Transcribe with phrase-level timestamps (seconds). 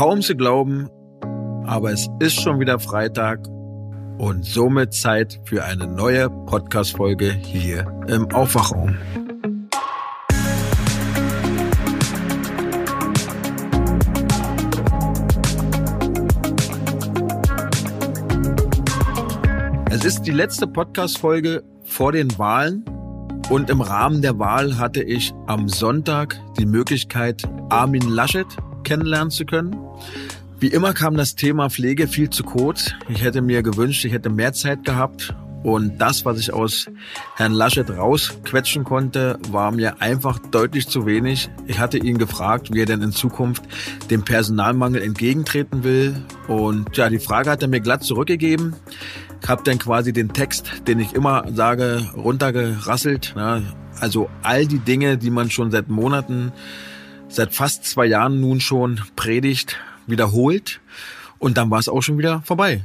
[0.00, 0.88] kaum zu glauben,
[1.66, 3.46] aber es ist schon wieder Freitag
[4.16, 8.96] und somit Zeit für eine neue Podcast-Folge hier im Aufwachraum.
[19.90, 22.86] Es ist die letzte Podcast-Folge vor den Wahlen
[23.50, 28.46] und im Rahmen der Wahl hatte ich am Sonntag die Möglichkeit, Armin Laschet
[28.90, 29.76] kennenlernen zu können.
[30.58, 32.90] Wie immer kam das Thema Pflege viel zu kurz.
[33.08, 35.32] Ich hätte mir gewünscht, ich hätte mehr Zeit gehabt.
[35.62, 36.90] Und das, was ich aus
[37.36, 41.50] Herrn Laschet rausquetschen konnte, war mir einfach deutlich zu wenig.
[41.68, 43.62] Ich hatte ihn gefragt, wie er denn in Zukunft
[44.10, 46.16] dem Personalmangel entgegentreten will.
[46.48, 48.74] Und ja, die Frage hat er mir glatt zurückgegeben.
[49.40, 53.36] Ich habe dann quasi den Text, den ich immer sage, runtergerasselt.
[54.00, 56.52] Also all die Dinge, die man schon seit Monaten
[57.30, 60.80] seit fast zwei Jahren nun schon predigt, wiederholt
[61.38, 62.84] und dann war es auch schon wieder vorbei.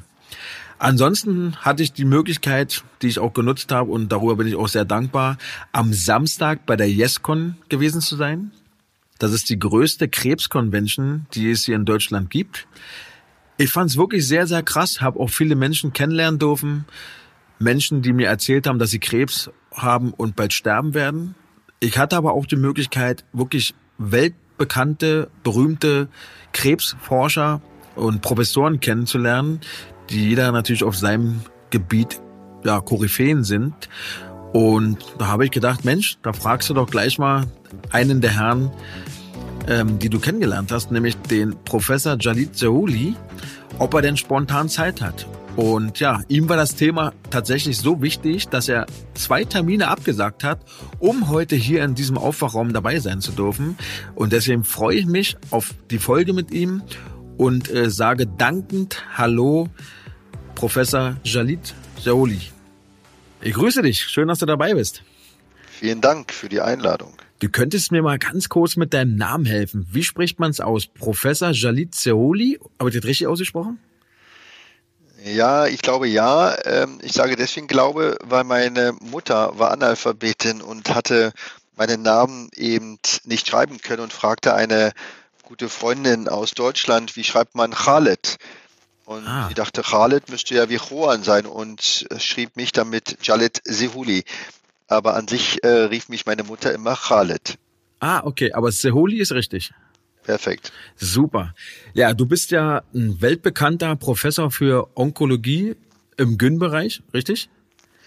[0.77, 4.67] Ansonsten hatte ich die Möglichkeit, die ich auch genutzt habe und darüber bin ich auch
[4.67, 5.37] sehr dankbar,
[5.71, 8.51] am Samstag bei der YesCon gewesen zu sein.
[9.17, 12.67] Das ist die größte Krebsconvention, die es hier in Deutschland gibt.
[13.57, 16.85] Ich fand es wirklich sehr, sehr krass, habe auch viele Menschen kennenlernen dürfen.
[17.57, 21.35] Menschen, die mir erzählt haben, dass sie Krebs haben und bald sterben werden.
[21.79, 23.73] Ich hatte aber auch die Möglichkeit, wirklich
[24.55, 26.07] weltbekannte, berühmte
[26.53, 27.61] Krebsforscher
[27.95, 29.61] und Professoren kennenzulernen,
[30.09, 32.21] die jeder natürlich auf seinem Gebiet
[32.63, 33.73] ja, Koryphäen sind.
[34.53, 37.45] Und da habe ich gedacht, Mensch, da fragst du doch gleich mal
[37.91, 38.71] einen der Herren,
[39.67, 43.15] ähm, die du kennengelernt hast, nämlich den Professor Jalit Zehouli,
[43.79, 45.27] ob er denn spontan Zeit hat.
[45.55, 50.59] Und ja, ihm war das Thema tatsächlich so wichtig, dass er zwei Termine abgesagt hat,
[50.99, 53.77] um heute hier in diesem Aufwachraum dabei sein zu dürfen.
[54.15, 56.83] Und deswegen freue ich mich auf die Folge mit ihm
[57.37, 59.69] und äh, sage dankend Hallo,
[60.55, 62.41] Professor Jalit Jaoli.
[63.41, 64.01] Ich grüße dich.
[64.01, 65.03] Schön, dass du dabei bist.
[65.69, 67.13] Vielen Dank für die Einladung.
[67.39, 69.87] Du könntest mir mal ganz kurz mit deinem Namen helfen.
[69.89, 70.87] Wie spricht man es aus?
[70.87, 72.59] Professor Jalit Zeoli?
[72.79, 73.79] Habe ich das richtig ausgesprochen?
[75.25, 76.55] Ja, ich glaube ja.
[76.65, 81.33] Ähm, ich sage deswegen glaube, weil meine Mutter war Analphabetin und hatte
[81.75, 84.91] meinen Namen eben nicht schreiben können und fragte eine
[85.41, 88.37] gute Freundin aus Deutschland, wie schreibt man Khaled?
[89.05, 89.47] Und ah.
[89.49, 94.23] ich dachte, Khaled müsste ja wie Juan sein und schrieb mich damit Jalet Sehuli.
[94.87, 97.57] Aber an sich äh, rief mich meine Mutter immer Khaled.
[97.99, 99.71] Ah, okay, aber Sehuli ist richtig.
[100.25, 100.71] Perfekt.
[100.95, 101.53] Super.
[101.93, 105.75] Ja, du bist ja ein weltbekannter Professor für Onkologie
[106.17, 107.49] im Gyn-Bereich, richtig?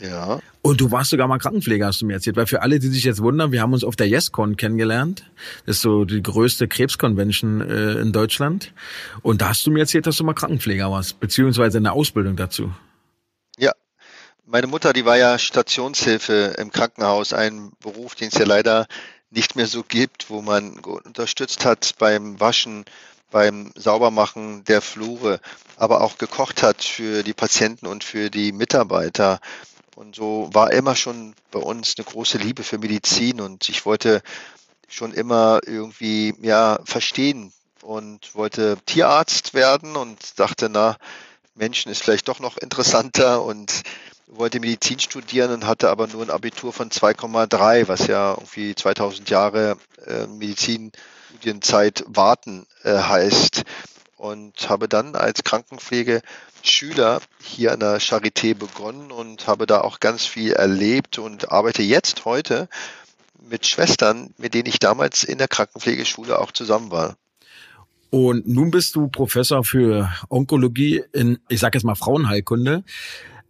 [0.00, 0.40] Ja.
[0.62, 2.36] Und du warst sogar mal Krankenpfleger, hast du mir erzählt.
[2.36, 5.24] Weil für alle, die sich jetzt wundern, wir haben uns auf der YesCon kennengelernt.
[5.66, 8.72] Das ist so die größte Krebsconvention äh, in Deutschland.
[9.22, 12.72] Und da hast du mir erzählt, dass du mal Krankenpfleger warst, beziehungsweise eine Ausbildung dazu.
[13.58, 13.72] Ja.
[14.44, 18.86] Meine Mutter, die war ja Stationshilfe im Krankenhaus, ein Beruf, den es ja leider
[19.30, 22.84] nicht mehr so gibt, wo man unterstützt hat beim Waschen,
[23.30, 25.40] beim Saubermachen der Flure,
[25.76, 29.40] aber auch gekocht hat für die Patienten und für die Mitarbeiter.
[29.96, 34.22] Und so war immer schon bei uns eine große Liebe für Medizin und ich wollte
[34.88, 37.52] schon immer irgendwie ja verstehen
[37.82, 40.96] und wollte Tierarzt werden und dachte, na,
[41.54, 43.82] Menschen ist vielleicht doch noch interessanter und
[44.28, 49.30] wollte Medizin studieren und hatte aber nur ein Abitur von 2,3, was ja irgendwie 2000
[49.30, 53.64] Jahre äh, Medizinstudienzeit warten äh, heißt.
[54.16, 60.26] Und habe dann als Krankenpflegeschüler hier an der Charité begonnen und habe da auch ganz
[60.26, 62.68] viel erlebt und arbeite jetzt heute
[63.48, 67.16] mit Schwestern, mit denen ich damals in der Krankenpflegeschule auch zusammen war.
[68.10, 72.82] Und nun bist du Professor für Onkologie in, ich sage jetzt mal Frauenheilkunde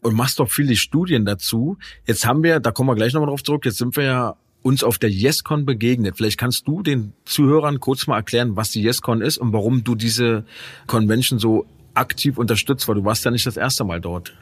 [0.09, 1.79] und machst doch viele Studien dazu.
[2.07, 4.83] Jetzt haben wir, da kommen wir gleich nochmal drauf zurück, jetzt sind wir ja uns
[4.83, 6.17] auf der YesCon begegnet.
[6.17, 9.95] Vielleicht kannst du den Zuhörern kurz mal erklären, was die YesCon ist und warum du
[9.95, 10.45] diese
[10.87, 14.35] Convention so aktiv unterstützt, weil du warst ja nicht das erste Mal dort.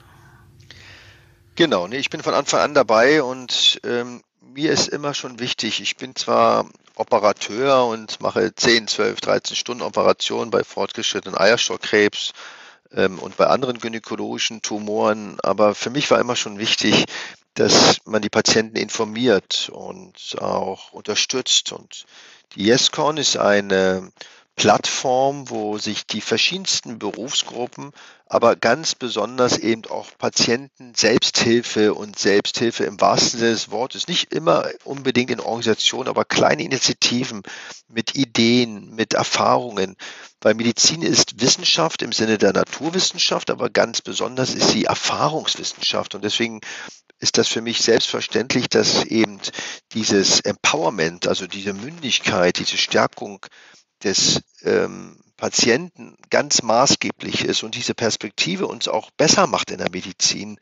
[1.55, 4.23] Genau, nee, ich bin von Anfang an dabei und ähm,
[4.55, 6.67] mir ist immer schon wichtig, ich bin zwar
[6.97, 12.33] Operateur und mache 10, 12, 13 Stunden Operationen bei fortgeschrittenen Eierstockkrebs,
[12.97, 15.39] ähm, und bei anderen gynäkologischen Tumoren.
[15.43, 17.05] Aber für mich war immer schon wichtig,
[17.55, 21.73] dass man die Patienten informiert und auch unterstützt.
[21.73, 22.07] Und
[22.55, 24.11] die YesCon ist eine
[24.57, 27.93] Plattform, wo sich die verschiedensten Berufsgruppen
[28.29, 34.09] aber ganz besonders eben auch Patienten Selbsthilfe und Selbsthilfe im wahrsten Sinne des Wortes.
[34.09, 37.43] Nicht immer unbedingt in Organisationen, aber kleine Initiativen
[37.87, 39.95] mit Ideen, mit Erfahrungen.
[40.41, 46.15] Weil Medizin ist Wissenschaft im Sinne der Naturwissenschaft, aber ganz besonders ist sie Erfahrungswissenschaft.
[46.17, 46.61] Und deswegen
[47.21, 49.39] ist das für mich selbstverständlich, dass eben
[49.93, 53.47] dieses Empowerment, also diese Mündigkeit, diese Stärkung
[54.03, 59.91] des ähm, Patienten ganz maßgeblich ist und diese Perspektive uns auch besser macht in der
[59.91, 60.59] Medizin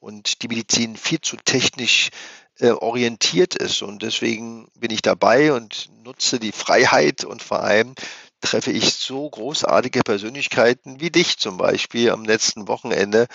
[0.00, 2.10] und die Medizin viel zu technisch
[2.58, 3.82] äh, orientiert ist.
[3.82, 7.94] Und deswegen bin ich dabei und nutze die Freiheit und vor allem
[8.40, 13.26] treffe ich so großartige Persönlichkeiten wie dich zum Beispiel am letzten Wochenende,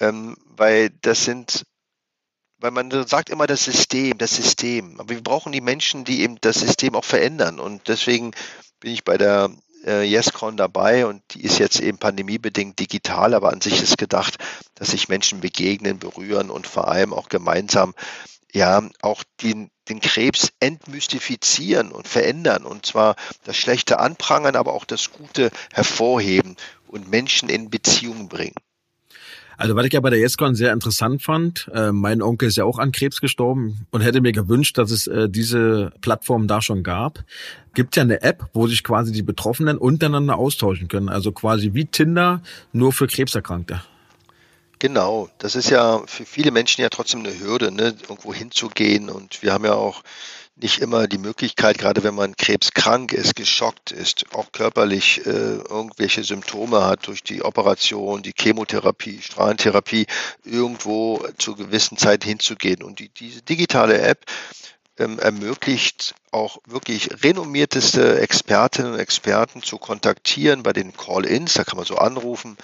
[0.00, 1.64] ähm, weil das sind
[2.58, 4.98] weil man sagt immer das System, das System.
[4.98, 7.60] Aber wir brauchen die Menschen, die eben das System auch verändern.
[7.60, 8.30] Und deswegen
[8.84, 9.50] bin ich bei der
[9.86, 14.36] äh, YesCon dabei und die ist jetzt eben pandemiebedingt digital, aber an sich ist gedacht,
[14.74, 17.94] dass sich Menschen begegnen, berühren und vor allem auch gemeinsam
[18.52, 24.84] ja auch den, den Krebs entmystifizieren und verändern und zwar das Schlechte anprangern, aber auch
[24.84, 28.54] das Gute hervorheben und Menschen in Beziehung bringen.
[29.56, 32.64] Also was ich ja bei der YesCon sehr interessant fand, äh, mein Onkel ist ja
[32.64, 36.82] auch an Krebs gestorben und hätte mir gewünscht, dass es äh, diese Plattform da schon
[36.82, 37.24] gab.
[37.74, 41.08] Gibt ja eine App, wo sich quasi die Betroffenen untereinander austauschen können.
[41.08, 42.42] Also quasi wie Tinder,
[42.72, 43.82] nur für Krebserkrankte.
[44.78, 49.08] Genau, das ist ja für viele Menschen ja trotzdem eine Hürde, ne, irgendwo hinzugehen.
[49.08, 50.02] Und wir haben ja auch
[50.56, 56.22] nicht immer die Möglichkeit, gerade wenn man krebskrank ist, geschockt ist, auch körperlich äh, irgendwelche
[56.22, 60.06] Symptome hat durch die Operation, die Chemotherapie, Strahlentherapie,
[60.44, 62.82] irgendwo zu gewissen Zeit hinzugehen.
[62.82, 64.24] Und die, diese digitale App
[64.98, 71.54] ähm, ermöglicht auch wirklich renommierteste Expertinnen und Experten zu kontaktieren bei den Call-ins.
[71.54, 72.56] Da kann man so anrufen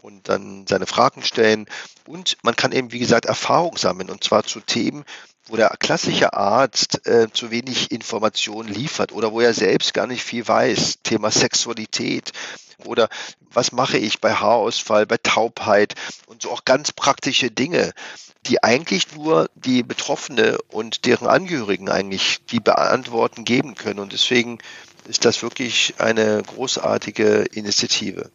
[0.00, 1.66] und dann seine Fragen stellen.
[2.06, 5.04] Und man kann eben, wie gesagt, Erfahrung sammeln und zwar zu Themen,
[5.48, 10.22] wo der klassische Arzt äh, zu wenig Informationen liefert oder wo er selbst gar nicht
[10.22, 10.98] viel weiß.
[11.02, 12.32] Thema Sexualität
[12.84, 13.08] oder
[13.52, 15.94] was mache ich bei Haarausfall, bei Taubheit
[16.26, 17.92] und so auch ganz praktische Dinge,
[18.46, 24.00] die eigentlich nur die Betroffene und deren Angehörigen eigentlich die Beantworten geben können.
[24.00, 24.58] Und deswegen
[25.06, 28.30] ist das wirklich eine großartige Initiative.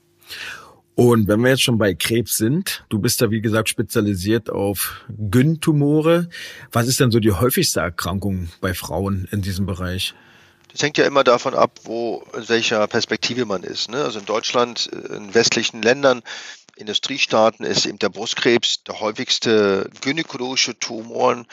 [0.98, 5.06] Und wenn wir jetzt schon bei Krebs sind, du bist da wie gesagt spezialisiert auf
[5.10, 6.28] Gyn-Tumore.
[6.72, 10.16] Was ist denn so die häufigste Erkrankung bei Frauen in diesem Bereich?
[10.72, 13.92] Das hängt ja immer davon ab, wo, in welcher Perspektive man ist.
[13.92, 14.04] Ne?
[14.04, 16.24] Also in Deutschland, in westlichen Ländern,
[16.78, 21.46] Industriestaaten ist eben der Brustkrebs der häufigste gynäkologische Tumoren.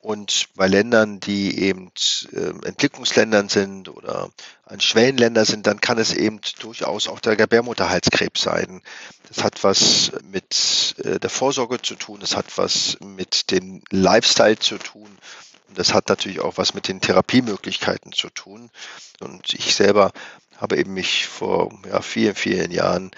[0.00, 1.92] Und bei Ländern, die eben
[2.32, 4.30] äh, Entwicklungsländern sind oder
[4.64, 8.80] ein Schwellenländer sind, dann kann es eben durchaus auch der Gebärmutterhalskrebs sein.
[9.28, 14.58] Das hat was mit äh, der Vorsorge zu tun, das hat was mit dem Lifestyle
[14.58, 15.18] zu tun
[15.70, 18.70] und das hat natürlich auch was mit den Therapiemöglichkeiten zu tun.
[19.20, 20.10] Und ich selber
[20.56, 23.12] habe eben mich vor ja, vielen, vielen Jahren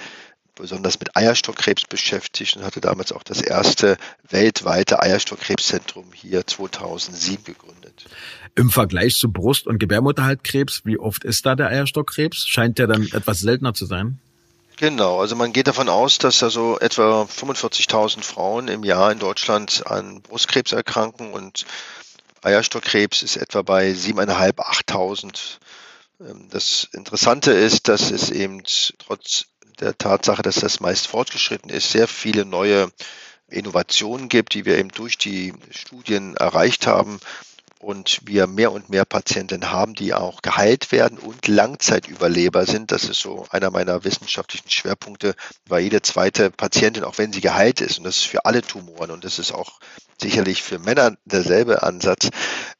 [0.63, 3.99] besonders mit Eierstockkrebs beschäftigt und hatte damals auch das erste
[4.31, 8.07] weltweite Eierstockkrebszentrum hier 2007 gegründet.
[8.55, 12.47] Im Vergleich zu Brust- und Gebärmutterhaltkrebs, wie oft ist da der Eierstockkrebs?
[12.47, 14.21] Scheint der dann etwas seltener zu sein?
[14.77, 19.83] Genau, also man geht davon aus, dass also etwa 45.000 Frauen im Jahr in Deutschland
[19.87, 21.67] an Brustkrebs erkranken und
[22.43, 25.59] Eierstockkrebs ist etwa bei 7.500, 8.000.
[26.21, 28.63] Ähm, das Interessante ist, dass es eben
[28.99, 29.47] trotz
[29.83, 32.91] der Tatsache, dass das meist fortgeschritten ist, sehr viele neue
[33.49, 37.21] Innovationen gibt, die wir eben durch die Studien erreicht haben
[37.83, 42.93] und wir mehr und mehr Patienten haben, die auch geheilt werden und Langzeitüberleber sind.
[42.93, 45.35] Das ist so einer meiner wissenschaftlichen Schwerpunkte,
[45.67, 49.11] weil jede zweite Patientin, auch wenn sie geheilt ist, und das ist für alle Tumoren
[49.11, 49.81] und das ist auch
[50.21, 52.31] sicherlich für Männer derselbe Ansatz,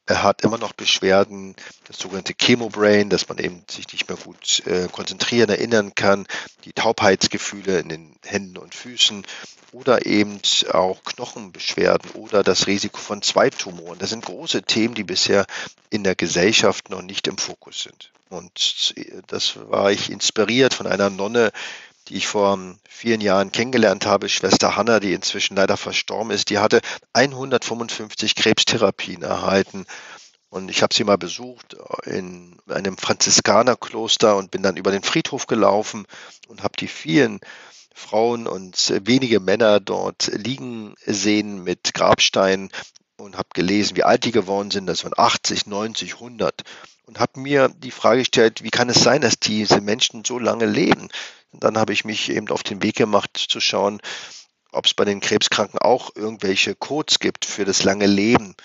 [0.05, 1.55] er hat immer noch Beschwerden,
[1.85, 6.27] das sogenannte Chemobrain, dass man eben sich nicht mehr gut äh, konzentrieren, erinnern kann,
[6.65, 9.25] die Taubheitsgefühle in den Händen und Füßen
[9.71, 10.39] oder eben
[10.71, 13.97] auch Knochenbeschwerden oder das Risiko von Zweittumoren.
[13.97, 15.45] Das sind große Themen, die bisher
[15.89, 18.11] in der Gesellschaft noch nicht im Fokus sind.
[18.29, 18.93] Und
[19.27, 21.51] das war ich inspiriert von einer Nonne,
[22.07, 22.57] die ich vor
[22.87, 26.81] vielen Jahren kennengelernt habe, Schwester Hanna, die inzwischen leider verstorben ist, die hatte
[27.13, 29.85] 155 Krebstherapien erhalten.
[30.49, 35.47] Und ich habe sie mal besucht in einem Franziskanerkloster und bin dann über den Friedhof
[35.47, 36.05] gelaufen
[36.47, 37.39] und habe die vielen
[37.95, 42.69] Frauen und wenige Männer dort liegen sehen mit Grabsteinen,
[43.17, 46.63] und habe gelesen, wie alt die geworden sind, das waren 80, 90, 100
[47.05, 50.65] und habe mir die Frage gestellt, wie kann es sein, dass diese Menschen so lange
[50.65, 51.09] leben?
[51.51, 54.01] Und dann habe ich mich eben auf den Weg gemacht zu schauen,
[54.71, 58.55] ob es bei den Krebskranken auch irgendwelche Codes gibt für das lange Leben.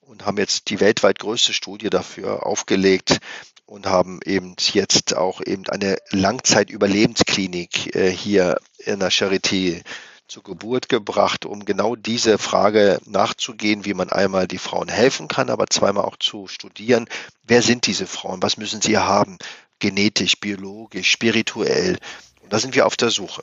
[0.00, 3.18] Und haben jetzt die weltweit größte Studie dafür aufgelegt
[3.64, 9.82] und haben eben jetzt auch eben eine Langzeitüberlebensklinik äh, hier in der Charité
[10.28, 15.50] zur Geburt gebracht, um genau diese Frage nachzugehen, wie man einmal die Frauen helfen kann,
[15.50, 17.06] aber zweimal auch zu studieren,
[17.44, 19.38] wer sind diese Frauen, was müssen sie haben,
[19.78, 21.98] genetisch, biologisch, spirituell.
[22.42, 23.42] Und da sind wir auf der Suche.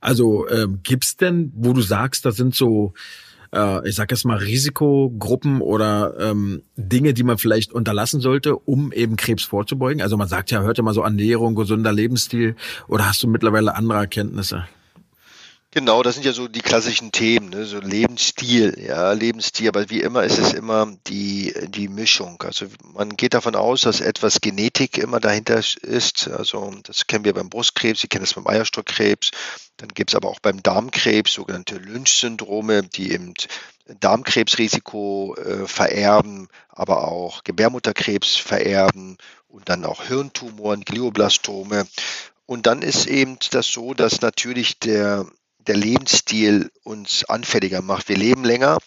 [0.00, 2.94] Also ähm, gibt's denn, wo du sagst, das sind so
[3.52, 8.92] äh, ich sag jetzt mal, Risikogruppen oder ähm, Dinge, die man vielleicht unterlassen sollte, um
[8.92, 10.02] eben Krebs vorzubeugen?
[10.02, 13.74] Also man sagt ja, hört ja mal so Ernährung, gesunder Lebensstil oder hast du mittlerweile
[13.74, 14.66] andere Erkenntnisse?
[15.78, 17.64] Genau, das sind ja so die klassischen Themen, ne?
[17.64, 22.42] so Lebensstil, ja, Lebensstil, aber wie immer ist es immer die, die Mischung.
[22.42, 26.26] Also man geht davon aus, dass etwas Genetik immer dahinter ist.
[26.26, 29.30] Also das kennen wir beim Brustkrebs, Sie kennen das beim Eierstockkrebs.
[29.76, 33.34] Dann gibt es aber auch beim Darmkrebs sogenannte Lynch-Syndrome, die eben
[34.00, 39.16] Darmkrebsrisiko äh, vererben, aber auch Gebärmutterkrebs vererben
[39.46, 41.86] und dann auch Hirntumoren, Glioblastome.
[42.46, 45.24] Und dann ist eben das so, dass natürlich der
[45.68, 48.08] der Lebensstil uns anfälliger macht.
[48.08, 48.78] Wir leben länger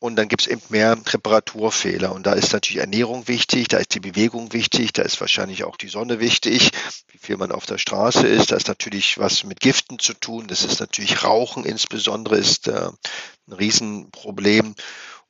[0.00, 2.12] und dann gibt es eben mehr Reparaturfehler.
[2.12, 5.76] Und da ist natürlich Ernährung wichtig, da ist die Bewegung wichtig, da ist wahrscheinlich auch
[5.76, 6.70] die Sonne wichtig,
[7.08, 8.50] wie viel man auf der Straße ist.
[8.50, 10.46] Da ist natürlich was mit Giften zu tun.
[10.48, 12.88] Das ist natürlich Rauchen insbesondere ist äh,
[13.46, 14.74] ein Riesenproblem.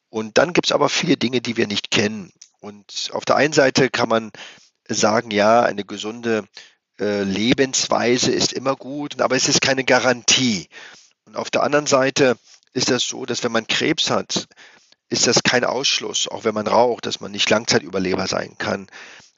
[0.09, 2.33] Und dann gibt es aber viele Dinge, die wir nicht kennen.
[2.61, 4.31] Und auf der einen Seite kann man
[4.87, 6.45] sagen, ja, eine gesunde
[7.01, 10.69] äh, Lebensweise ist immer gut, aber es ist keine Garantie.
[11.25, 12.37] Und auf der anderen Seite
[12.73, 14.49] ist das so, dass wenn man Krebs hat,
[15.09, 18.87] ist das kein Ausschluss, auch wenn man raucht, dass man nicht Langzeitüberleber sein kann.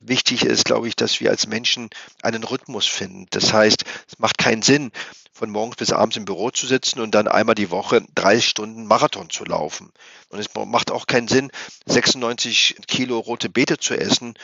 [0.00, 1.88] Wichtig ist, glaube ich, dass wir als Menschen
[2.22, 3.26] einen Rhythmus finden.
[3.30, 4.90] Das heißt, es macht keinen Sinn,
[5.32, 8.86] von morgens bis abends im Büro zu sitzen und dann einmal die Woche drei Stunden
[8.86, 9.90] Marathon zu laufen.
[10.28, 11.50] Und es macht auch keinen Sinn,
[11.86, 14.34] 96 Kilo rote Beete zu essen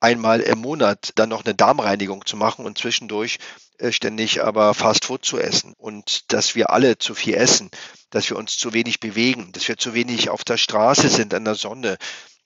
[0.00, 3.38] einmal im Monat dann noch eine Darmreinigung zu machen und zwischendurch
[3.78, 7.70] äh, ständig aber Fast Food zu essen und dass wir alle zu viel essen,
[8.10, 11.44] dass wir uns zu wenig bewegen, dass wir zu wenig auf der Straße sind an
[11.44, 11.96] der Sonne,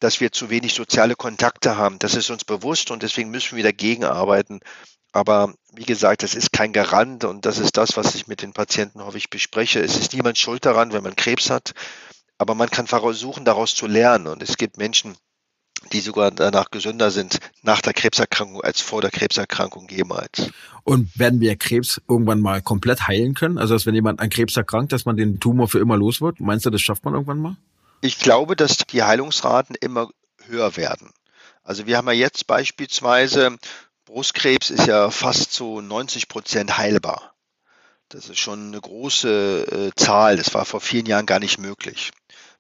[0.01, 1.99] dass wir zu wenig soziale Kontakte haben.
[1.99, 4.61] Das ist uns bewusst und deswegen müssen wir dagegen arbeiten.
[5.13, 8.53] Aber wie gesagt, das ist kein Garant und das ist das, was ich mit den
[8.53, 9.81] Patienten häufig bespreche.
[9.81, 11.73] Es ist niemand schuld daran, wenn man Krebs hat,
[12.37, 14.27] aber man kann versuchen, daraus zu lernen.
[14.27, 15.17] Und es gibt Menschen,
[15.93, 20.51] die sogar danach gesünder sind nach der Krebserkrankung als vor der Krebserkrankung jemals.
[20.85, 23.59] Und werden wir Krebs irgendwann mal komplett heilen können?
[23.59, 26.41] Also, dass wenn jemand an Krebs erkrankt, dass man den Tumor für immer los wird?
[26.41, 27.57] Meinst du, das schafft man irgendwann mal?
[28.01, 30.11] Ich glaube, dass die Heilungsraten immer
[30.47, 31.11] höher werden.
[31.63, 33.57] Also wir haben ja jetzt beispielsweise,
[34.05, 37.35] Brustkrebs ist ja fast zu 90 Prozent heilbar.
[38.11, 40.37] Das ist schon eine große äh, Zahl.
[40.37, 42.13] Das war vor vielen Jahren gar nicht möglich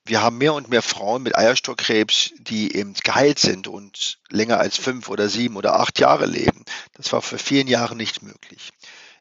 [0.06, 4.76] wir haben mehr und mehr Frauen mit Eierstockkrebs, die eben geheilt sind und länger als
[4.76, 6.64] fünf oder sieben oder acht Jahre leben.
[6.94, 8.70] Das war vor vielen Jahren nicht möglich.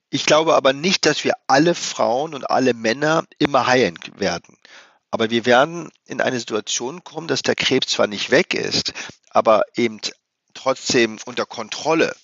[0.09, 4.57] Ich glaube aber nicht, dass wir alle Frauen und alle Männer immer heilen werden.
[5.09, 8.93] Aber wir werden in eine Situation kommen, dass der Krebs zwar nicht weg ist,
[9.29, 9.99] aber eben
[10.53, 12.15] trotzdem unter Kontrolle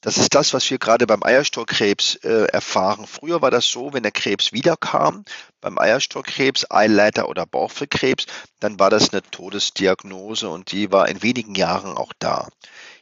[0.00, 3.06] das ist das, was wir gerade beim Eierstockkrebs äh, erfahren.
[3.06, 5.24] Früher war das so, wenn der Krebs wiederkam,
[5.60, 8.26] beim Eierstockkrebs, Eileiter oder Bauchfellkrebs,
[8.60, 12.48] dann war das eine Todesdiagnose und die war in wenigen Jahren auch da.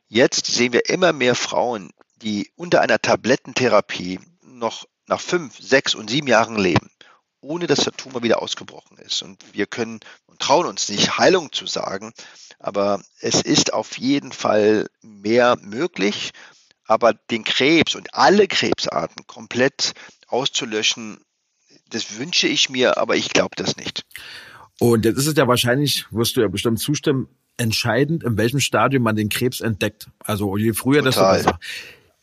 [0.08, 1.90] Jetzt sehen wir immer mehr Frauen,
[2.22, 6.90] die unter einer Tablettentherapie noch nach fünf, sechs und sieben Jahren leben,
[7.40, 9.22] ohne dass der Tumor wieder ausgebrochen ist.
[9.22, 12.14] Und wir können und trauen uns nicht, Heilung zu sagen,
[12.58, 16.32] aber es ist auf jeden Fall mehr möglich
[16.86, 19.92] aber den Krebs und alle Krebsarten komplett
[20.28, 21.18] auszulöschen,
[21.90, 24.04] das wünsche ich mir, aber ich glaube das nicht.
[24.78, 29.02] Und jetzt ist es ja wahrscheinlich, wirst du ja bestimmt zustimmen, entscheidend, in welchem Stadium
[29.02, 30.08] man den Krebs entdeckt.
[30.18, 31.38] Also je früher, Total.
[31.38, 31.60] desto besser.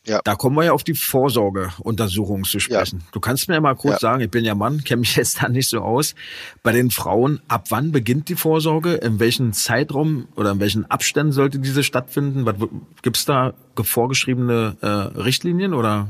[0.06, 0.20] Ja.
[0.22, 3.00] Da kommen wir ja auf die Vorsorgeuntersuchung zu sprechen.
[3.00, 3.06] Ja.
[3.12, 4.10] Du kannst mir ja mal kurz ja.
[4.10, 6.14] sagen, ich bin ja Mann, kenne mich jetzt da nicht so aus.
[6.62, 8.94] Bei den Frauen, ab wann beginnt die Vorsorge?
[8.94, 12.44] In welchem Zeitraum oder in welchen Abständen sollte diese stattfinden?
[12.44, 12.56] Was,
[13.02, 16.08] gibt's da vorgeschriebene äh, Richtlinien oder?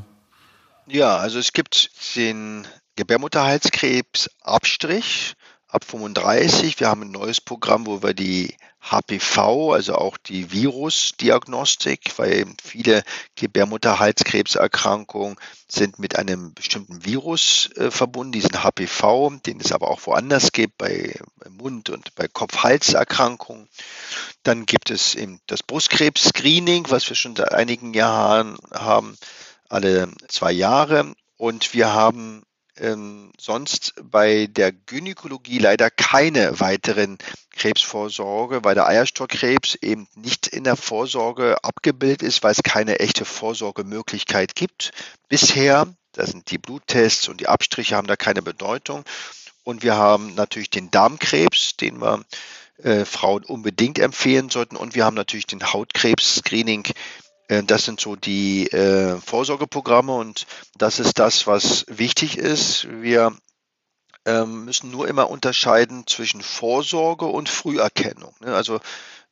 [0.87, 5.35] Ja, also es gibt den Gebärmutterhalskrebs Abstrich
[5.69, 6.79] ab 35.
[6.81, 8.55] Wir haben ein neues Programm, wo wir die
[8.91, 13.03] HPV, also auch die Virusdiagnostik, weil viele
[13.35, 15.37] Gebärmutterhalskrebserkrankungen
[15.69, 20.77] sind mit einem bestimmten Virus äh, verbunden, diesen HPV, den es aber auch woanders gibt,
[20.79, 23.69] bei Mund- und bei Kopf-Hals-Erkrankungen.
[24.43, 29.17] Dann gibt es eben das Brustkrebs-Screening, was wir schon seit einigen Jahren haben,
[29.69, 31.15] alle zwei Jahre.
[31.39, 32.43] Und wir haben
[32.79, 37.19] ähm, sonst bei der Gynäkologie leider keine weiteren
[37.53, 43.25] Krebsvorsorge, weil der Eierstockkrebs eben nicht in der Vorsorge abgebildet ist, weil es keine echte
[43.25, 44.93] Vorsorgemöglichkeit gibt.
[45.29, 49.05] Bisher, da sind die Bluttests und die Abstriche haben da keine Bedeutung.
[49.63, 52.25] Und wir haben natürlich den Darmkrebs, den wir
[52.83, 54.77] äh, Frauen unbedingt empfehlen sollten.
[54.77, 56.93] Und wir haben natürlich den Hautkrebs-Screening,
[57.49, 60.47] das sind so die äh, Vorsorgeprogramme und
[60.77, 62.89] das ist das, was wichtig ist.
[63.03, 63.37] Wir
[64.25, 68.35] ähm, müssen nur immer unterscheiden zwischen Vorsorge und Früherkennung.
[68.41, 68.55] Ne?
[68.55, 68.81] Also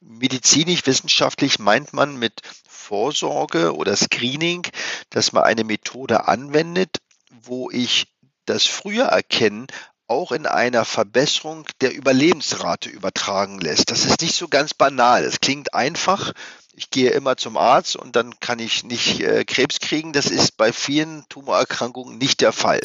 [0.01, 4.67] medizinisch, wissenschaftlich meint man mit Vorsorge oder Screening,
[5.11, 6.99] dass man eine Methode anwendet,
[7.31, 8.09] wo ich
[8.45, 9.69] das Frühererkennen
[10.09, 13.91] auch in einer Verbesserung der Überlebensrate übertragen lässt.
[13.91, 15.25] Das ist nicht so ganz banal.
[15.25, 16.33] Es klingt einfach,
[16.75, 20.13] ich gehe immer zum Arzt und dann kann ich nicht äh, Krebs kriegen.
[20.13, 22.81] Das ist bei vielen Tumorerkrankungen nicht der Fall.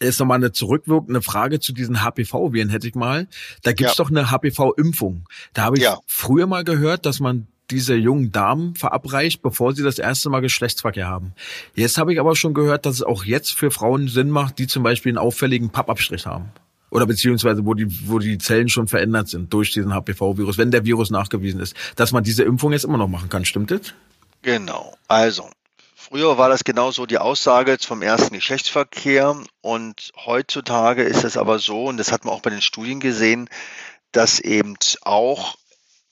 [0.00, 3.28] Jetzt nochmal eine zurückwirkende Frage zu diesen HPV-Viren hätte ich mal.
[3.62, 4.04] Da gibt's ja.
[4.04, 5.26] doch eine HPV-Impfung.
[5.52, 5.98] Da habe ich ja.
[6.06, 11.06] früher mal gehört, dass man diese jungen Damen verabreicht, bevor sie das erste Mal Geschlechtsverkehr
[11.06, 11.32] haben.
[11.74, 14.66] Jetzt habe ich aber schon gehört, dass es auch jetzt für Frauen Sinn macht, die
[14.66, 16.52] zum Beispiel einen auffälligen Pappabstrich haben
[16.90, 20.84] oder beziehungsweise wo die, wo die Zellen schon verändert sind durch diesen HPV-Virus, wenn der
[20.84, 23.44] Virus nachgewiesen ist, dass man diese Impfung jetzt immer noch machen kann.
[23.44, 23.94] Stimmt das?
[24.42, 24.96] Genau.
[25.08, 25.48] Also,
[25.96, 31.86] Früher war das genauso die Aussage vom ersten Geschlechtsverkehr und heutzutage ist es aber so,
[31.86, 33.48] und das hat man auch bei den Studien gesehen,
[34.12, 35.56] dass eben auch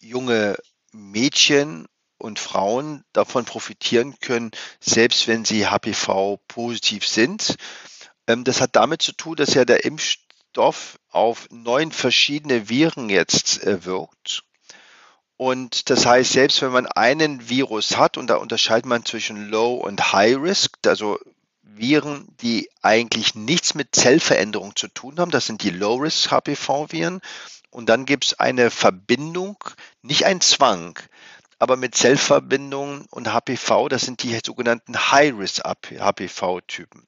[0.00, 0.56] junge
[0.92, 1.86] Mädchen
[2.16, 4.50] und Frauen davon profitieren können,
[4.80, 7.56] selbst wenn sie HPV positiv sind.
[8.26, 10.21] Ähm, das hat damit zu tun, dass ja der Impfstoff
[10.52, 14.42] Stoff auf neun verschiedene Viren jetzt äh, wirkt.
[15.38, 19.76] Und das heißt, selbst wenn man einen Virus hat, und da unterscheidet man zwischen Low
[19.76, 21.18] und High Risk, also
[21.62, 27.22] Viren, die eigentlich nichts mit Zellveränderung zu tun haben, das sind die Low Risk HPV-Viren.
[27.70, 29.56] Und dann gibt es eine Verbindung,
[30.02, 30.98] nicht ein Zwang,
[31.58, 37.06] aber mit Zellverbindungen und HPV, das sind die sogenannten High Risk HPV-Typen.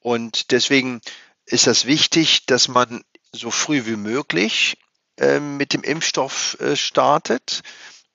[0.00, 1.00] Und deswegen
[1.48, 4.78] ist das wichtig, dass man so früh wie möglich
[5.18, 7.62] äh, mit dem Impfstoff äh, startet.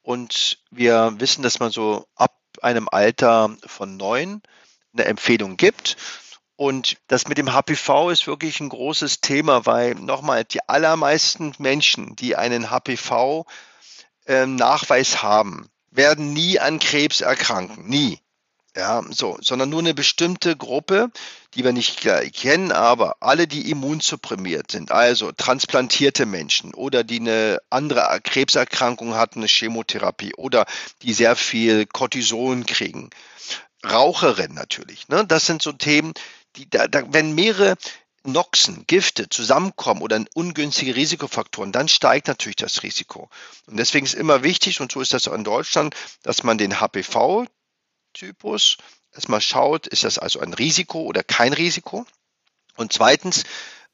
[0.01, 4.43] Und wir wissen, dass man so ab einem Alter von neun
[4.93, 5.97] eine Empfehlung gibt.
[6.55, 12.15] Und das mit dem HPV ist wirklich ein großes Thema, weil nochmal die allermeisten Menschen,
[12.15, 17.87] die einen HPV-Nachweis ähm, haben, werden nie an Krebs erkranken.
[17.87, 18.19] Nie.
[18.75, 21.11] Ja, so, sondern nur eine bestimmte Gruppe,
[21.55, 22.01] die wir nicht
[22.33, 29.39] kennen, aber alle, die immunsupprimiert sind, also transplantierte Menschen oder die eine andere Krebserkrankung hatten,
[29.39, 30.65] eine Chemotherapie oder
[31.01, 33.09] die sehr viel Cortison kriegen.
[33.85, 35.07] Raucherin natürlich.
[35.09, 35.25] Ne?
[35.27, 36.13] Das sind so Themen,
[36.55, 37.75] die da, da wenn mehrere
[38.25, 43.29] Noxen, Gifte zusammenkommen oder ungünstige Risikofaktoren, dann steigt natürlich das Risiko.
[43.65, 46.79] Und deswegen ist immer wichtig, und so ist das auch in Deutschland, dass man den
[46.79, 47.45] HPV
[48.13, 48.77] Typus
[49.13, 52.05] erstmal schaut, ist das also ein Risiko oder kein Risiko?
[52.75, 53.43] Und zweitens,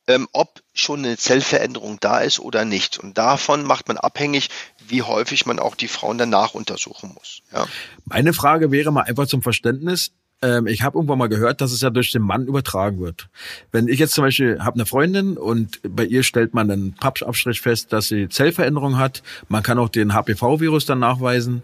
[0.08, 2.97] ähm, ob schon eine Zellveränderung da ist oder nicht.
[2.97, 4.49] Und davon macht man abhängig,
[4.88, 7.41] wie häufig man auch die Frauen danach untersuchen muss.
[7.53, 7.67] Ja.
[8.05, 10.12] Meine Frage wäre mal einfach zum Verständnis.
[10.41, 13.29] Ähm, ich habe irgendwann mal gehört, dass es ja durch den Mann übertragen wird.
[13.71, 17.62] Wenn ich jetzt zum Beispiel habe eine Freundin und bei ihr stellt man einen Pappabstrich
[17.62, 21.62] fest, dass sie Zellveränderung hat, man kann auch den HPV-Virus dann nachweisen.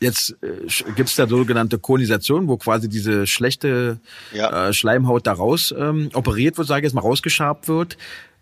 [0.00, 4.00] Jetzt äh, gibt es da sogenannte Konisation, wo quasi diese schlechte
[4.32, 4.68] ja.
[4.68, 7.96] äh, Schleimhaut daraus ähm, operiert wird, sage ich jetzt mal, rausgeschabt wird.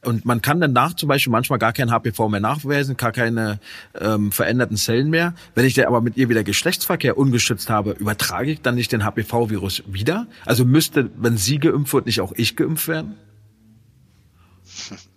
[0.05, 3.61] Und man kann danach zum Beispiel manchmal gar kein HPV mehr nachweisen, gar keine
[3.99, 5.35] ähm, veränderten Zellen mehr.
[5.55, 9.05] Wenn ich da aber mit ihr wieder Geschlechtsverkehr ungeschützt habe, übertrage ich dann nicht den
[9.05, 10.27] HPV-Virus wieder?
[10.45, 13.15] Also müsste, wenn sie geimpft wird, nicht auch ich geimpft werden?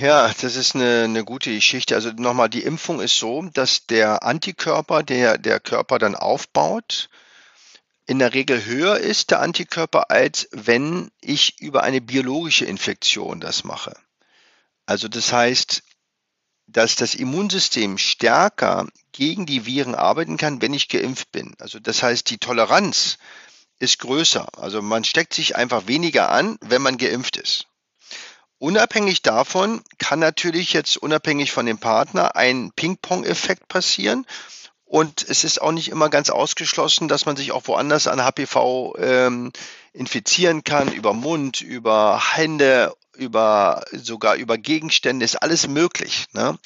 [0.00, 1.94] Ja, das ist eine, eine gute Geschichte.
[1.94, 7.08] Also nochmal, die Impfung ist so, dass der Antikörper, der der Körper dann aufbaut,
[8.06, 13.64] in der Regel höher ist, der Antikörper, als wenn ich über eine biologische Infektion das
[13.64, 13.94] mache.
[14.86, 15.82] Also das heißt,
[16.68, 21.54] dass das Immunsystem stärker gegen die Viren arbeiten kann, wenn ich geimpft bin.
[21.58, 23.18] Also das heißt, die Toleranz
[23.78, 24.58] ist größer.
[24.58, 27.66] Also man steckt sich einfach weniger an, wenn man geimpft ist.
[28.58, 34.26] Unabhängig davon kann natürlich jetzt unabhängig von dem Partner ein Ping-Pong-Effekt passieren.
[34.84, 38.96] Und es ist auch nicht immer ganz ausgeschlossen, dass man sich auch woanders an HPV
[38.98, 39.52] ähm,
[39.92, 46.26] infizieren kann, über Mund, über Hände, über sogar über Gegenstände, ist alles möglich.
[46.32, 46.58] Ne?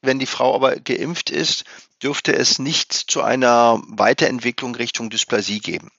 [0.00, 1.64] Wenn die Frau aber geimpft ist,
[2.02, 5.90] dürfte es nicht zu einer Weiterentwicklung Richtung Dysplasie geben.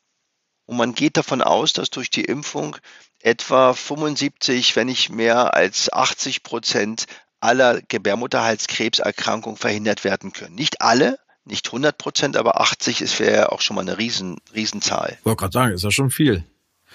[0.66, 2.78] Und man geht davon aus, dass durch die Impfung
[3.24, 7.06] etwa 75, wenn nicht mehr als 80 Prozent
[7.40, 10.56] aller Gebärmutterhalskrebserkrankungen verhindert werden können.
[10.56, 15.18] Nicht alle, nicht 100 Prozent, aber 80 ist wäre auch schon mal eine riesen, Riesenzahl.
[15.20, 16.44] Ich wollte gerade sagen, ist ja schon viel.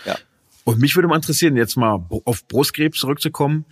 [0.05, 0.17] Ja.
[0.65, 3.65] Und mich würde mal interessieren, jetzt mal auf Brustkrebs zurückzukommen.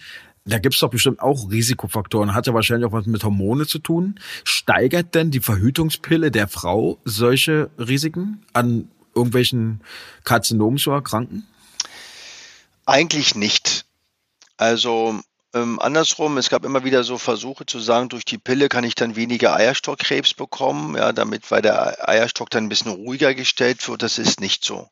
[0.46, 2.34] Da gibt es doch bestimmt auch Risikofaktoren.
[2.34, 4.18] Hat ja wahrscheinlich auch was mit Hormone zu tun.
[4.44, 9.80] Steigert denn die Verhütungspille der Frau solche Risiken an irgendwelchen
[10.24, 11.46] Karzinomen zu erkranken?
[12.86, 13.84] Eigentlich nicht.
[14.56, 15.20] Also
[15.54, 18.94] ähm, andersrum, es gab immer wieder so Versuche zu sagen, durch die Pille kann ich
[18.94, 24.02] dann weniger Eierstockkrebs bekommen, ja, damit, weil der Eierstock dann ein bisschen ruhiger gestellt wird.
[24.02, 24.88] Das ist nicht so.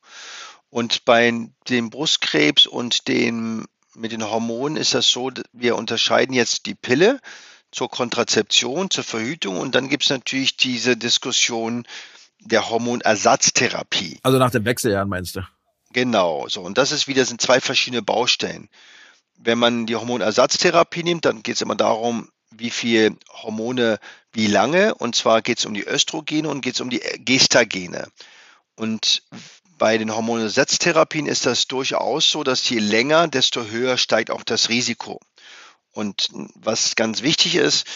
[0.71, 6.67] Und bei dem Brustkrebs und den, mit den Hormonen ist das so, wir unterscheiden jetzt
[6.67, 7.21] die Pille
[7.71, 11.87] zur Kontrazeption, zur Verhütung und dann gibt es natürlich diese Diskussion
[12.41, 14.19] der Hormonersatztherapie.
[14.23, 15.43] Also nach den Wechseljahren meinst du?
[15.95, 16.61] Genau, so.
[16.61, 18.69] Und das ist wieder, sind zwei verschiedene Baustellen.
[19.37, 24.01] Wenn man die Hormonersatztherapie nimmt, dann geht es immer darum, wie viel Hormone,
[24.33, 24.97] wie lange.
[24.97, 28.09] Und zwar geht es um die Östrogene und geht es um die Gestagene.
[28.75, 29.23] Und
[29.79, 34.69] bei den Hormonersatztherapien ist das durchaus so, dass je länger, desto höher steigt auch das
[34.71, 35.21] Risiko.
[35.93, 37.87] Und was ganz wichtig ist,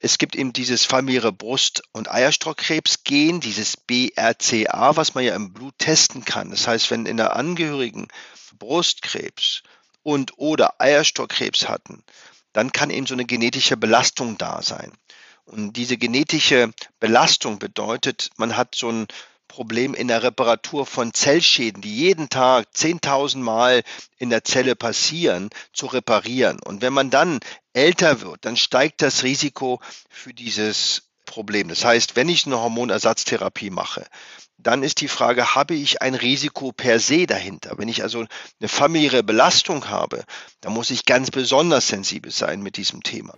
[0.00, 5.74] es gibt eben dieses familiäre Brust- und Eierstockkrebsgen, dieses BRCA, was man ja im Blut
[5.78, 6.50] testen kann.
[6.50, 8.08] Das heißt, wenn in der Angehörigen
[8.58, 9.62] Brustkrebs
[10.02, 12.04] und oder Eierstockkrebs hatten,
[12.52, 14.92] dann kann eben so eine genetische Belastung da sein.
[15.44, 19.06] Und diese genetische Belastung bedeutet, man hat so ein
[19.58, 23.82] Problem in der Reparatur von Zellschäden, die jeden Tag 10.000 Mal
[24.16, 26.60] in der Zelle passieren, zu reparieren.
[26.64, 27.40] Und wenn man dann
[27.72, 31.66] älter wird, dann steigt das Risiko für dieses Problem.
[31.66, 34.06] Das heißt, wenn ich eine Hormonersatztherapie mache,
[34.58, 37.78] dann ist die Frage, habe ich ein Risiko per se dahinter?
[37.78, 38.26] Wenn ich also
[38.60, 40.22] eine familiäre Belastung habe,
[40.60, 43.34] dann muss ich ganz besonders sensibel sein mit diesem Thema.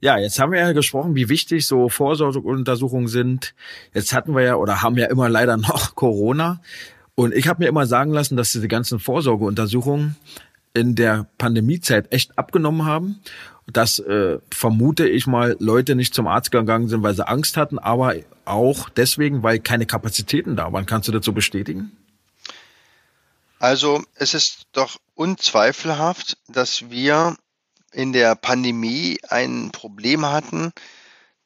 [0.00, 3.54] Ja, jetzt haben wir ja gesprochen, wie wichtig so Vorsorgeuntersuchungen sind.
[3.92, 6.60] Jetzt hatten wir ja oder haben ja immer leider noch Corona.
[7.14, 10.16] Und ich habe mir immer sagen lassen, dass diese ganzen Vorsorgeuntersuchungen
[10.72, 13.20] in der Pandemiezeit echt abgenommen haben.
[13.66, 17.78] Dass äh, vermute ich mal Leute nicht zum Arzt gegangen sind, weil sie Angst hatten,
[17.78, 20.86] aber auch deswegen, weil keine Kapazitäten da waren.
[20.86, 21.92] Kannst du so bestätigen?
[23.58, 27.36] Also es ist doch unzweifelhaft, dass wir
[27.92, 30.72] in der Pandemie ein Problem hatten,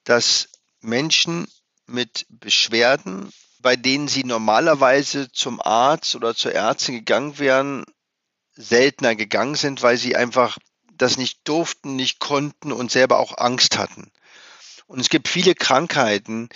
[0.04, 0.48] dass
[0.80, 1.46] Menschen
[1.86, 7.84] mit Beschwerden, bei denen sie normalerweise zum Arzt oder zur Ärztin gegangen wären,
[8.52, 10.58] seltener gegangen sind, weil sie einfach
[10.92, 14.12] das nicht durften, nicht konnten und selber auch Angst hatten.
[14.86, 16.50] Und es gibt viele Krankheiten,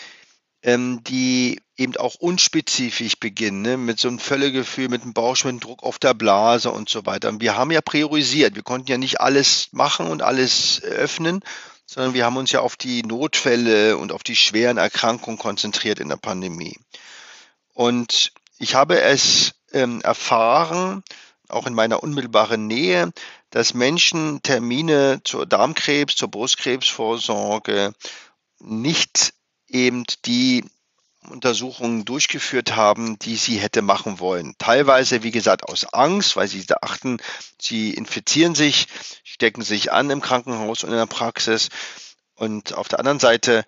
[0.68, 3.78] ähm, die eben auch unspezifisch beginnen, ne?
[3.78, 7.30] mit so einem Völlegefühl, mit einem Bauchschwinddruck auf der Blase und so weiter.
[7.30, 8.54] Und wir haben ja priorisiert.
[8.54, 11.40] Wir konnten ja nicht alles machen und alles öffnen,
[11.86, 16.10] sondern wir haben uns ja auf die Notfälle und auf die schweren Erkrankungen konzentriert in
[16.10, 16.78] der Pandemie.
[17.72, 21.02] Und ich habe es ähm, erfahren,
[21.48, 23.10] auch in meiner unmittelbaren Nähe,
[23.48, 27.94] dass Menschen Termine zur Darmkrebs, zur Brustkrebsvorsorge
[28.58, 29.32] nicht
[29.68, 30.64] eben die
[31.28, 34.54] Untersuchungen durchgeführt haben, die sie hätte machen wollen.
[34.58, 37.18] Teilweise, wie gesagt, aus Angst, weil sie dachten,
[37.60, 38.86] sie infizieren sich,
[39.24, 41.68] stecken sich an im Krankenhaus und in der Praxis.
[42.34, 43.64] Und auf der anderen Seite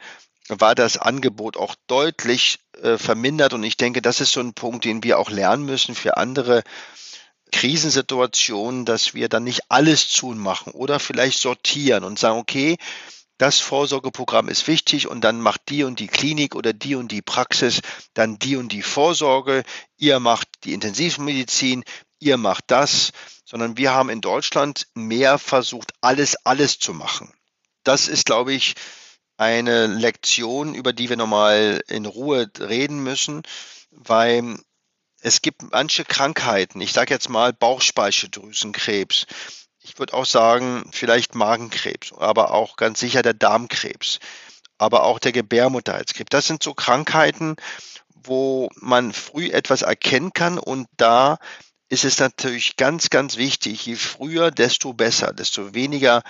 [0.49, 3.53] war das Angebot auch deutlich äh, vermindert.
[3.53, 6.63] Und ich denke, das ist so ein Punkt, den wir auch lernen müssen für andere
[7.53, 12.77] Krisensituationen, dass wir dann nicht alles tun machen oder vielleicht sortieren und sagen, okay,
[13.41, 17.23] das Vorsorgeprogramm ist wichtig und dann macht die und die Klinik oder die und die
[17.23, 17.81] Praxis
[18.13, 19.63] dann die und die Vorsorge.
[19.97, 21.83] Ihr macht die Intensivmedizin,
[22.19, 23.13] ihr macht das,
[23.47, 27.33] sondern wir haben in Deutschland mehr versucht, alles, alles zu machen.
[27.83, 28.75] Das ist, glaube ich,
[29.39, 33.43] eine Lektion, über die wir nochmal in Ruhe reden müssen,
[33.91, 34.59] weil
[35.23, 39.27] es gibt manche Krankheiten, ich sage jetzt mal Bauchspeicheldrüsenkrebs,
[39.91, 44.21] ich würde auch sagen, vielleicht Magenkrebs, aber auch ganz sicher der Darmkrebs,
[44.79, 46.29] aber auch der Gebärmutterhalskrebs.
[46.31, 47.57] Das sind so Krankheiten,
[48.15, 51.39] wo man früh etwas erkennen kann und da
[51.89, 56.23] ist es natürlich ganz, ganz wichtig, je früher, desto besser, desto weniger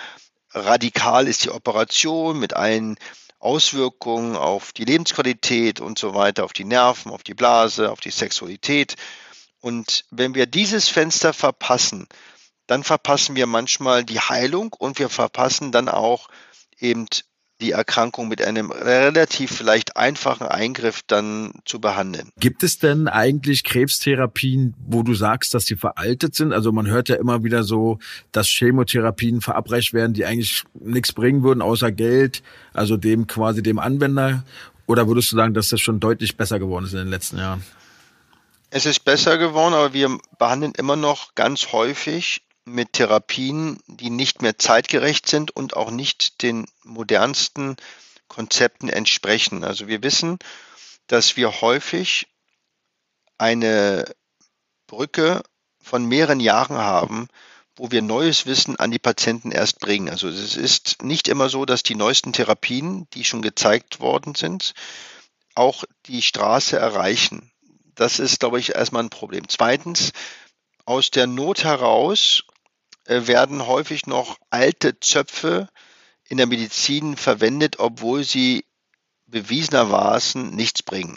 [0.53, 2.96] radikal ist die Operation mit allen
[3.40, 8.11] Auswirkungen auf die Lebensqualität und so weiter, auf die Nerven, auf die Blase, auf die
[8.11, 8.96] Sexualität.
[9.61, 12.09] Und wenn wir dieses Fenster verpassen,
[12.70, 16.28] dann verpassen wir manchmal die Heilung und wir verpassen dann auch
[16.78, 17.06] eben
[17.61, 22.30] die Erkrankung mit einem relativ vielleicht einfachen Eingriff dann zu behandeln.
[22.38, 26.52] Gibt es denn eigentlich Krebstherapien, wo du sagst, dass sie veraltet sind?
[26.52, 27.98] Also man hört ja immer wieder so,
[28.30, 33.80] dass Chemotherapien verabreicht werden, die eigentlich nichts bringen würden, außer Geld, also dem quasi dem
[33.80, 34.44] Anwender.
[34.87, 37.64] Oder würdest du sagen, dass das schon deutlich besser geworden ist in den letzten Jahren?
[38.70, 44.42] Es ist besser geworden, aber wir behandeln immer noch ganz häufig mit Therapien, die nicht
[44.42, 47.77] mehr zeitgerecht sind und auch nicht den modernsten
[48.29, 49.64] Konzepten entsprechen.
[49.64, 50.38] Also wir wissen,
[51.07, 52.29] dass wir häufig
[53.38, 54.05] eine
[54.87, 55.42] Brücke
[55.83, 57.29] von mehreren Jahren haben,
[57.77, 60.11] wo wir neues Wissen an die Patienten erst bringen.
[60.11, 64.75] Also es ist nicht immer so, dass die neuesten Therapien, die schon gezeigt worden sind,
[65.55, 67.51] auch die Straße erreichen.
[67.94, 69.49] Das ist, glaube ich, erstmal ein Problem.
[69.49, 70.12] Zweitens,
[70.85, 72.44] aus der Not heraus
[73.11, 75.68] werden häufig noch alte Zöpfe
[76.29, 78.64] in der Medizin verwendet, obwohl sie
[79.27, 81.16] bewiesenermaßen nichts bringen.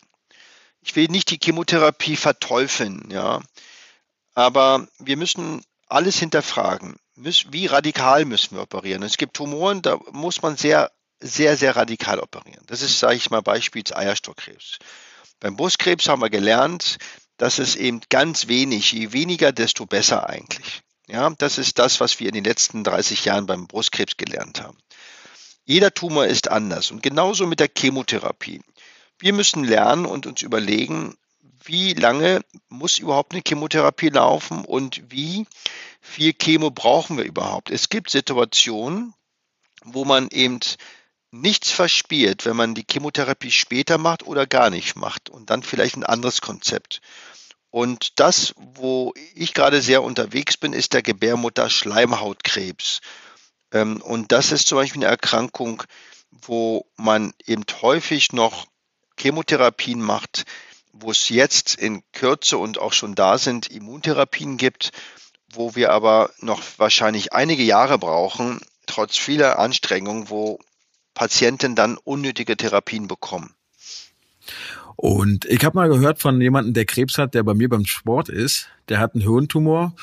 [0.82, 3.41] Ich will nicht die Chemotherapie verteufeln, ja,
[4.34, 6.97] aber wir müssen alles hinterfragen.
[7.15, 9.03] Wie radikal müssen wir operieren?
[9.03, 12.63] Es gibt Tumoren, da muss man sehr, sehr, sehr radikal operieren.
[12.65, 14.79] Das ist, sage ich mal, beispielsweise Eierstockkrebs.
[15.39, 16.97] Beim Brustkrebs haben wir gelernt,
[17.38, 20.82] dass es eben ganz wenig, je weniger, desto besser eigentlich.
[21.13, 24.80] Ja, das ist das, was wir in den letzten 30 Jahren beim Brustkrebs gelernt haben.
[25.63, 28.62] Jeder Tumor ist anders und genauso mit der Chemotherapie.
[29.19, 31.15] Wir müssen lernen und uns überlegen,
[31.65, 35.45] wie lange muss überhaupt eine Chemotherapie laufen und wie
[36.02, 37.69] viel Chemo brauchen wir überhaupt.
[37.69, 39.13] Es gibt Situationen,
[39.84, 40.62] wo man eben
[41.30, 45.95] nichts verspielt, wenn man die Chemotherapie später macht oder gar nicht macht und dann vielleicht
[45.95, 47.02] ein anderes Konzept.
[47.73, 53.01] Und das, wo ich gerade sehr unterwegs bin, ist der Gebärmutter-Schleimhautkrebs.
[53.71, 55.81] Ähm, und das ist zum Beispiel eine Erkrankung,
[56.29, 58.67] wo man eben häufig noch
[59.19, 60.45] Chemotherapien macht,
[60.91, 64.91] wo es jetzt in Kürze und auch schon da sind Immuntherapien gibt,
[65.51, 70.59] wo wir aber noch wahrscheinlich einige Jahre brauchen, trotz vieler Anstrengungen, wo
[71.15, 73.55] Patienten dann unnötige Therapien bekommen.
[74.95, 78.29] Und ich habe mal gehört von jemandem, der Krebs hat, der bei mir beim Sport
[78.29, 78.69] ist.
[78.89, 79.93] Der hat einen Hirntumor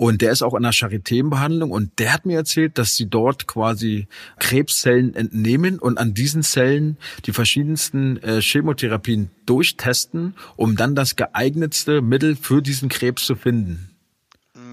[0.00, 3.46] und der ist auch in der Charité-Behandlung und der hat mir erzählt, dass sie dort
[3.46, 11.16] quasi Krebszellen entnehmen und an diesen Zellen die verschiedensten äh, Chemotherapien durchtesten, um dann das
[11.16, 13.94] geeignetste Mittel für diesen Krebs zu finden.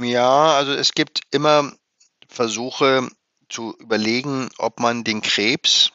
[0.02, 1.74] Ja, also es gibt immer
[2.30, 3.10] Versuche
[3.50, 5.92] zu überlegen, ob man den Krebs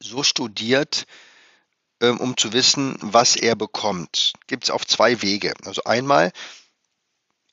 [0.00, 1.04] so studiert,
[2.12, 4.32] um zu wissen, was er bekommt.
[4.46, 5.54] Gibt es auf zwei Wege.
[5.64, 6.32] Also einmal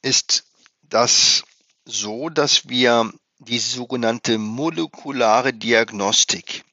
[0.02, 0.46] ist
[0.84, 1.44] das
[1.86, 6.64] so, dass wir die sogenannte molekulare Diagnostik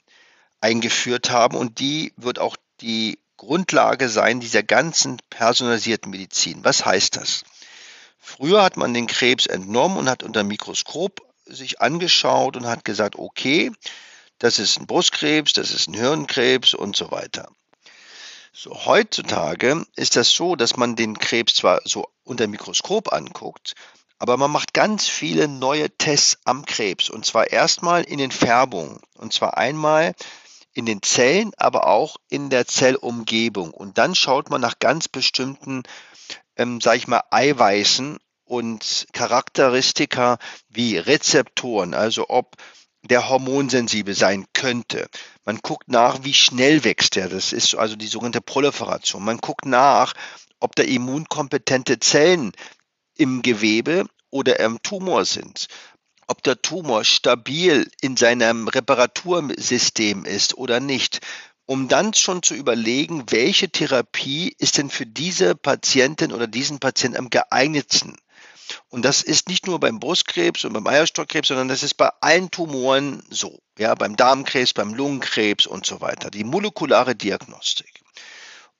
[0.61, 6.62] eingeführt haben und die wird auch die Grundlage sein dieser ganzen personalisierten Medizin.
[6.62, 7.45] Was heißt das?
[8.19, 13.16] Früher hat man den Krebs entnommen und hat unter Mikroskop sich angeschaut und hat gesagt,
[13.16, 13.73] okay,
[14.38, 17.51] das ist ein Brustkrebs, das ist ein Hirnkrebs und so weiter.
[18.53, 23.75] So, heutzutage ist das so, dass man den Krebs zwar so unter Mikroskop anguckt,
[24.19, 27.09] aber man macht ganz viele neue Tests am Krebs.
[27.09, 29.01] Und zwar erstmal in den Färbungen.
[29.17, 30.15] Und zwar einmal
[30.75, 33.71] in den Zellen, aber auch in der Zellumgebung.
[33.71, 35.85] Und dann schaut man nach ganz bestimmten,
[36.57, 42.57] ähm, sage ich mal, Eiweißen und Charakteristika wie Rezeptoren, also ob
[43.03, 45.09] der hormonsensibel sein könnte.
[45.45, 47.29] Man guckt nach, wie schnell wächst er.
[47.29, 49.25] Das ist also die sogenannte Proliferation.
[49.25, 50.15] Man guckt nach,
[50.61, 52.53] ob da immunkompetente Zellen
[53.17, 55.69] im Gewebe oder im Tumor sind.
[56.27, 61.21] Ob der Tumor stabil in seinem Reparatursystem ist oder nicht.
[61.67, 67.19] Um dann schon zu überlegen, welche Therapie ist denn für diese Patientin oder diesen Patienten
[67.19, 68.17] am geeignetsten.
[68.89, 72.51] Und das ist nicht nur beim Brustkrebs und beim Eierstockkrebs, sondern das ist bei allen
[72.51, 73.61] Tumoren so.
[73.79, 76.31] Ja, beim Darmkrebs, beim Lungenkrebs und so weiter.
[76.31, 78.01] Die molekulare Diagnostik.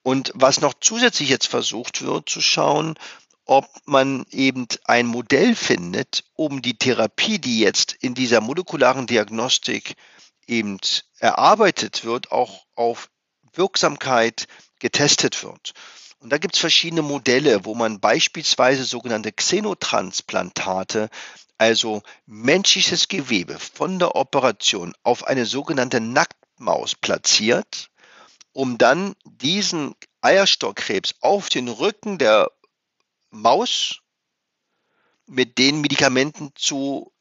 [0.03, 2.99] Und was noch zusätzlich jetzt versucht wird, zu schauen,
[3.45, 9.97] ob man eben ein Modell findet, um die Therapie, die jetzt in dieser molekularen Diagnostik
[10.47, 10.79] eben
[11.19, 13.11] erarbeitet wird, auch auf
[13.53, 14.47] Wirksamkeit
[14.79, 15.73] getestet wird.
[16.21, 21.09] Und da gibt es verschiedene Modelle, wo man beispielsweise sogenannte Xenotransplantate,
[21.57, 27.91] also menschliches Gewebe von der Operation auf eine sogenannte Nacktmaus platziert,
[28.53, 32.51] um dann diesen Eierstockkrebs auf den Rücken der
[33.31, 34.01] Maus
[35.27, 37.13] mit den Medikamenten zu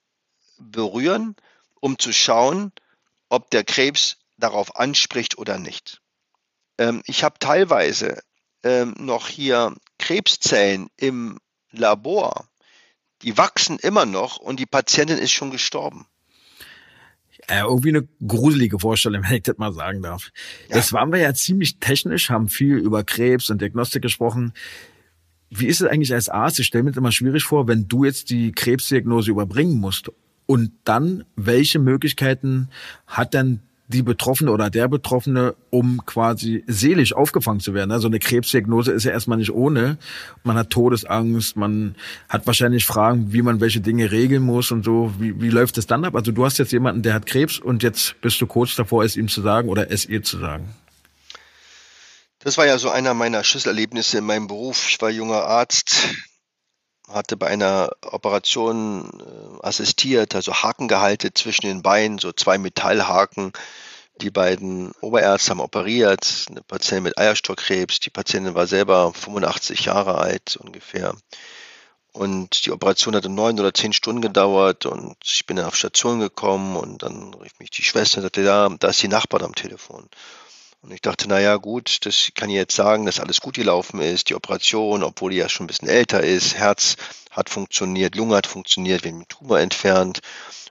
[0.57, 1.37] berühren,
[1.79, 2.73] um zu schauen,
[3.29, 6.01] ob der Krebs darauf anspricht oder nicht.
[6.77, 8.21] Ähm, ich habe teilweise
[8.63, 11.39] ähm, noch hier Krebszellen im
[11.71, 12.47] Labor,
[13.21, 16.05] die wachsen immer noch und die Patientin ist schon gestorben.
[17.47, 20.31] Äh, irgendwie eine gruselige Vorstellung, wenn ich das mal sagen darf.
[20.69, 20.77] Ja.
[20.77, 24.53] Jetzt waren wir ja ziemlich technisch, haben viel über Krebs und Diagnostik gesprochen.
[25.49, 26.59] Wie ist es eigentlich als Arzt?
[26.59, 30.11] Ich stelle mir das immer schwierig vor, wenn du jetzt die Krebsdiagnose überbringen musst.
[30.45, 32.69] Und dann, welche Möglichkeiten
[33.07, 37.91] hat dann die Betroffene oder der Betroffene, um quasi seelisch aufgefangen zu werden.
[37.91, 39.97] Also eine Krebsdiagnose ist ja erstmal nicht ohne.
[40.43, 41.95] Man hat Todesangst, man
[42.29, 45.11] hat wahrscheinlich Fragen, wie man welche Dinge regeln muss und so.
[45.17, 46.15] Wie, wie läuft es dann ab?
[46.15, 49.17] Also du hast jetzt jemanden, der hat Krebs und jetzt bist du kurz davor, es
[49.17, 50.69] ihm zu sagen oder es ihr zu sagen.
[52.37, 54.87] Das war ja so einer meiner Schlüsselerlebnisse in meinem Beruf.
[54.87, 56.13] Ich war junger Arzt,
[57.09, 63.51] hatte bei einer Operation äh, assistiert, also Haken gehalten zwischen den Beinen, so zwei Metallhaken.
[64.21, 68.01] Die beiden Oberärzte haben operiert, eine Patientin mit Eierstockkrebs.
[68.01, 71.15] Die Patientin war selber 85 Jahre alt ungefähr.
[72.11, 76.19] Und die Operation hatte neun oder zehn Stunden gedauert und ich bin dann auf Station
[76.19, 79.55] gekommen und dann rief mich die Schwester und sagte, ja, da ist die Nachbarin am
[79.55, 80.09] Telefon.
[80.81, 84.29] Und ich dachte, naja, gut, das kann ich jetzt sagen, dass alles gut gelaufen ist,
[84.29, 86.95] die Operation, obwohl die ja schon ein bisschen älter ist, Herz
[87.31, 90.21] hat funktioniert, Lunge hat funktioniert, wir haben den Tumor entfernt.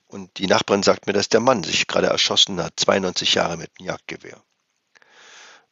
[0.07, 3.71] Und die Nachbarin sagt mir, dass der Mann sich gerade erschossen hat, 92 Jahre mit
[3.79, 4.43] einem Jagdgewehr.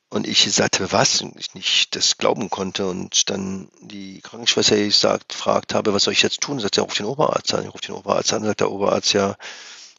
[0.09, 1.20] Und ich sagte, was?
[1.22, 2.87] Und ich nicht das glauben konnte.
[2.87, 6.61] Und dann die Krankenschwester die sagt, fragt habe, was soll ich jetzt tun?
[6.61, 7.64] Sagt, ja, ruf den Oberarzt an.
[7.64, 9.37] Ich ruf den Oberarzt an, sagt der Oberarzt, ja,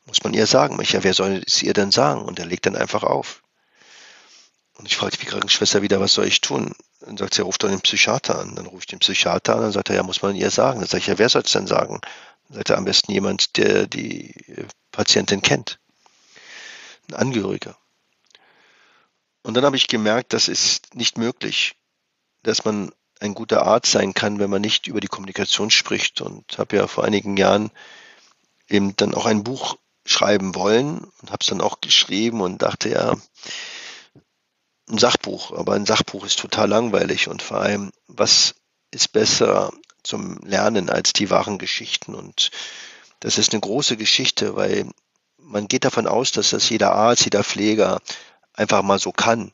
[0.05, 0.79] muss man ihr sagen.
[0.81, 2.21] Ich, ja, wer soll es ihr denn sagen?
[2.21, 3.43] Und er legt dann einfach auf.
[4.77, 6.75] Und ich fragte die Krankenschwester wieder, was soll ich tun?
[6.99, 8.55] Dann sagt sie, ruft doch den Psychiater an.
[8.55, 10.79] Dann rufe ich den Psychiater an, dann sagt er, ja, muss man ihr sagen.
[10.79, 11.99] Dann sage ich, ja, wer soll es denn sagen?
[12.47, 14.35] Dann sagt er, am besten jemand, der die
[14.91, 15.79] Patientin kennt.
[17.09, 17.75] Ein Angehöriger.
[19.41, 21.75] Und dann habe ich gemerkt, das ist nicht möglich,
[22.43, 26.21] dass man ein guter Arzt sein kann, wenn man nicht über die Kommunikation spricht.
[26.21, 27.71] Und habe ja vor einigen Jahren
[28.67, 32.89] eben dann auch ein Buch schreiben wollen und habe es dann auch geschrieben und dachte,
[32.89, 33.15] ja,
[34.89, 38.55] ein Sachbuch, aber ein Sachbuch ist total langweilig und vor allem, was
[38.91, 39.71] ist besser
[40.03, 42.15] zum Lernen als die wahren Geschichten?
[42.15, 42.51] Und
[43.19, 44.89] das ist eine große Geschichte, weil
[45.37, 47.99] man geht davon aus, dass das jeder Arzt, jeder Pfleger
[48.53, 49.51] einfach mal so kann.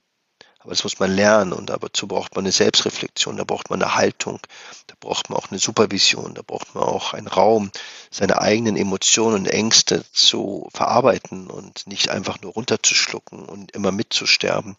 [0.64, 3.96] Aber das muss man lernen und dazu braucht man eine Selbstreflexion, da braucht man eine
[3.96, 4.40] Haltung,
[4.88, 7.70] da braucht man auch eine Supervision, da braucht man auch einen Raum,
[8.10, 14.78] seine eigenen Emotionen und Ängste zu verarbeiten und nicht einfach nur runterzuschlucken und immer mitzusterben.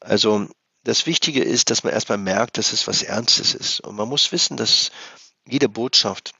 [0.00, 0.48] Also
[0.84, 3.80] das Wichtige ist, dass man erstmal merkt, dass es was Ernstes ist.
[3.80, 4.90] Und man muss wissen, dass
[5.46, 6.34] jede Botschaft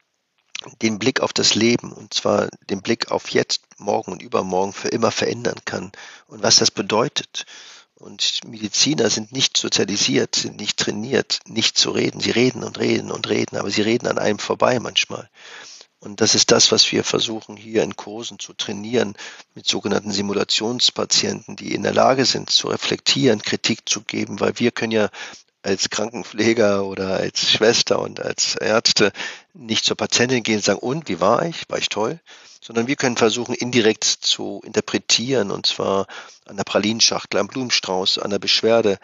[0.82, 4.88] den Blick auf das Leben und zwar den Blick auf jetzt, morgen und übermorgen für
[4.88, 5.92] immer verändern kann
[6.26, 7.46] und was das bedeutet.
[7.98, 12.20] Und Mediziner sind nicht sozialisiert, sind nicht trainiert, nicht zu reden.
[12.20, 15.30] Sie reden und reden und reden, aber sie reden an einem vorbei manchmal.
[15.98, 19.16] Und das ist das, was wir versuchen hier in Kursen zu trainieren
[19.54, 24.72] mit sogenannten Simulationspatienten, die in der Lage sind zu reflektieren, Kritik zu geben, weil wir
[24.72, 25.08] können ja
[25.66, 29.12] als Krankenpfleger oder als Schwester und als Ärzte
[29.54, 31.68] nicht zur Patientin gehen und sagen, und wie war ich?
[31.68, 32.20] War ich toll?
[32.66, 36.08] sondern wir können versuchen, indirekt zu interpretieren, und zwar
[36.46, 38.98] an der Pralinschachtel, am Blumenstrauß, an der Beschwerde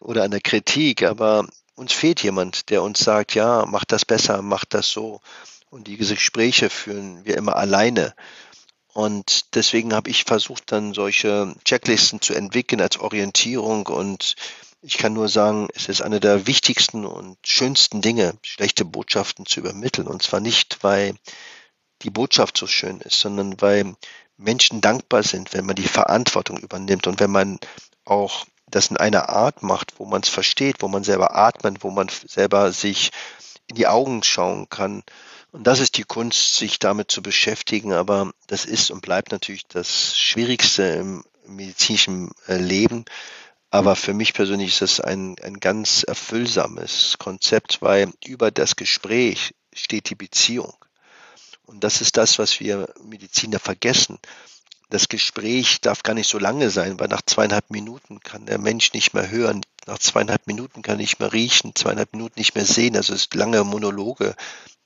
[0.00, 1.04] oder an der Kritik.
[1.04, 1.46] Aber
[1.76, 5.20] uns fehlt jemand, der uns sagt, ja, mach das besser, mach das so.
[5.70, 8.14] Und diese Gespräche führen wir immer alleine.
[8.92, 13.86] Und deswegen habe ich versucht, dann solche Checklisten zu entwickeln als Orientierung.
[13.86, 14.34] Und
[14.86, 19.60] ich kann nur sagen, es ist eine der wichtigsten und schönsten Dinge, schlechte Botschaften zu
[19.60, 20.06] übermitteln.
[20.06, 21.14] Und zwar nicht, weil
[22.02, 23.96] die Botschaft so schön ist, sondern weil
[24.36, 27.58] Menschen dankbar sind, wenn man die Verantwortung übernimmt und wenn man
[28.04, 31.90] auch das in einer Art macht, wo man es versteht, wo man selber atmet, wo
[31.90, 33.10] man selber sich
[33.68, 35.02] in die Augen schauen kann.
[35.50, 37.94] Und das ist die Kunst, sich damit zu beschäftigen.
[37.94, 43.06] Aber das ist und bleibt natürlich das Schwierigste im medizinischen äh, Leben.
[43.74, 49.52] Aber für mich persönlich ist es ein, ein ganz erfüllsames Konzept, weil über das Gespräch
[49.72, 50.72] steht die Beziehung.
[51.64, 54.20] Und das ist das, was wir Mediziner vergessen,
[54.90, 58.92] das Gespräch darf gar nicht so lange sein, weil nach zweieinhalb Minuten kann der Mensch
[58.92, 62.66] nicht mehr hören, nach zweieinhalb Minuten kann er nicht mehr riechen, zweieinhalb Minuten nicht mehr
[62.66, 62.96] sehen.
[62.96, 64.36] Also es lange Monologe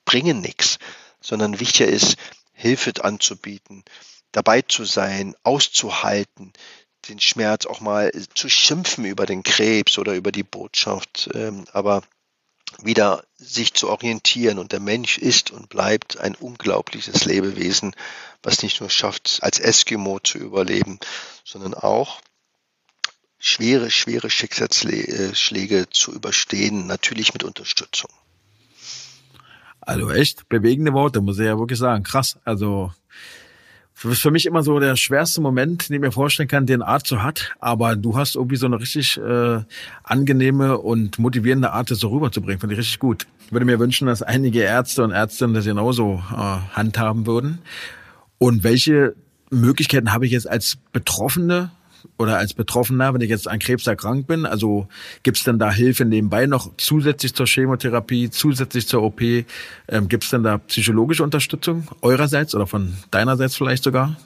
[0.03, 0.79] bringen nichts,
[1.21, 2.17] sondern wichtiger ist,
[2.53, 3.83] Hilfe anzubieten,
[4.31, 6.53] dabei zu sein, auszuhalten,
[7.07, 12.03] den Schmerz auch mal zu schimpfen über den Krebs oder über die Botschaft, ähm, aber
[12.81, 14.59] wieder sich zu orientieren.
[14.59, 17.95] Und der Mensch ist und bleibt ein unglaubliches Lebewesen,
[18.43, 20.99] was nicht nur schafft, als Eskimo zu überleben,
[21.43, 22.21] sondern auch
[23.39, 28.11] schwere, schwere Schicksalsschläge zu überstehen, natürlich mit Unterstützung.
[29.81, 32.03] Also echt bewegende Worte, muss ich ja wirklich sagen.
[32.03, 32.37] Krass.
[32.43, 32.93] Also
[34.05, 37.07] ist für mich immer so der schwerste Moment, den ich mir vorstellen kann, den Arzt
[37.07, 37.51] so hat.
[37.59, 39.59] Aber du hast irgendwie so eine richtig äh,
[40.03, 42.59] angenehme und motivierende Art, das so rüberzubringen.
[42.59, 43.27] Finde ich richtig gut.
[43.45, 47.59] Ich würde mir wünschen, dass einige Ärzte und Ärztinnen das genauso äh, handhaben würden.
[48.37, 49.15] Und welche
[49.49, 51.71] Möglichkeiten habe ich jetzt als Betroffene
[52.19, 54.45] oder als Betroffener, wenn ich jetzt an Krebs erkrankt bin?
[54.45, 54.87] Also
[55.23, 59.21] gibt es denn da Hilfe nebenbei noch zusätzlich zur Chemotherapie, zusätzlich zur OP?
[59.21, 59.45] Ähm,
[60.07, 64.17] gibt es denn da psychologische Unterstützung eurerseits oder von deinerseits vielleicht sogar?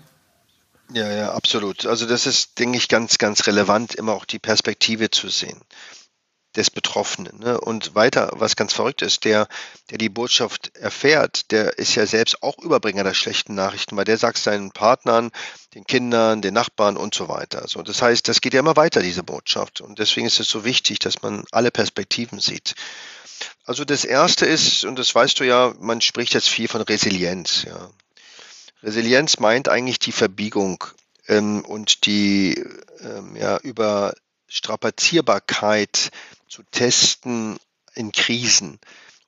[0.92, 1.86] Ja, ja, absolut.
[1.86, 5.62] Also das ist, denke ich, ganz, ganz relevant, immer auch die Perspektive zu sehen
[6.56, 7.40] des Betroffenen.
[7.40, 7.60] Ne?
[7.60, 9.48] Und weiter, was ganz verrückt ist, der,
[9.90, 14.18] der die Botschaft erfährt, der ist ja selbst auch Überbringer der schlechten Nachrichten, weil der
[14.18, 15.32] sagt seinen Partnern,
[15.74, 17.68] den Kindern, den Nachbarn und so weiter.
[17.68, 19.82] So, das heißt, das geht ja immer weiter, diese Botschaft.
[19.82, 22.76] Und deswegen ist es so wichtig, dass man alle Perspektiven sieht.
[23.66, 27.64] Also das erste ist, und das weißt du ja, man spricht jetzt viel von Resilienz.
[27.64, 27.90] Ja.
[28.84, 30.84] Resilienz meint eigentlich die Verbiegung
[31.28, 32.64] ähm, und die
[33.00, 34.14] ähm, ja, über
[34.48, 36.12] Strapazierbarkeit
[36.54, 37.58] zu testen
[37.96, 38.80] in Krisen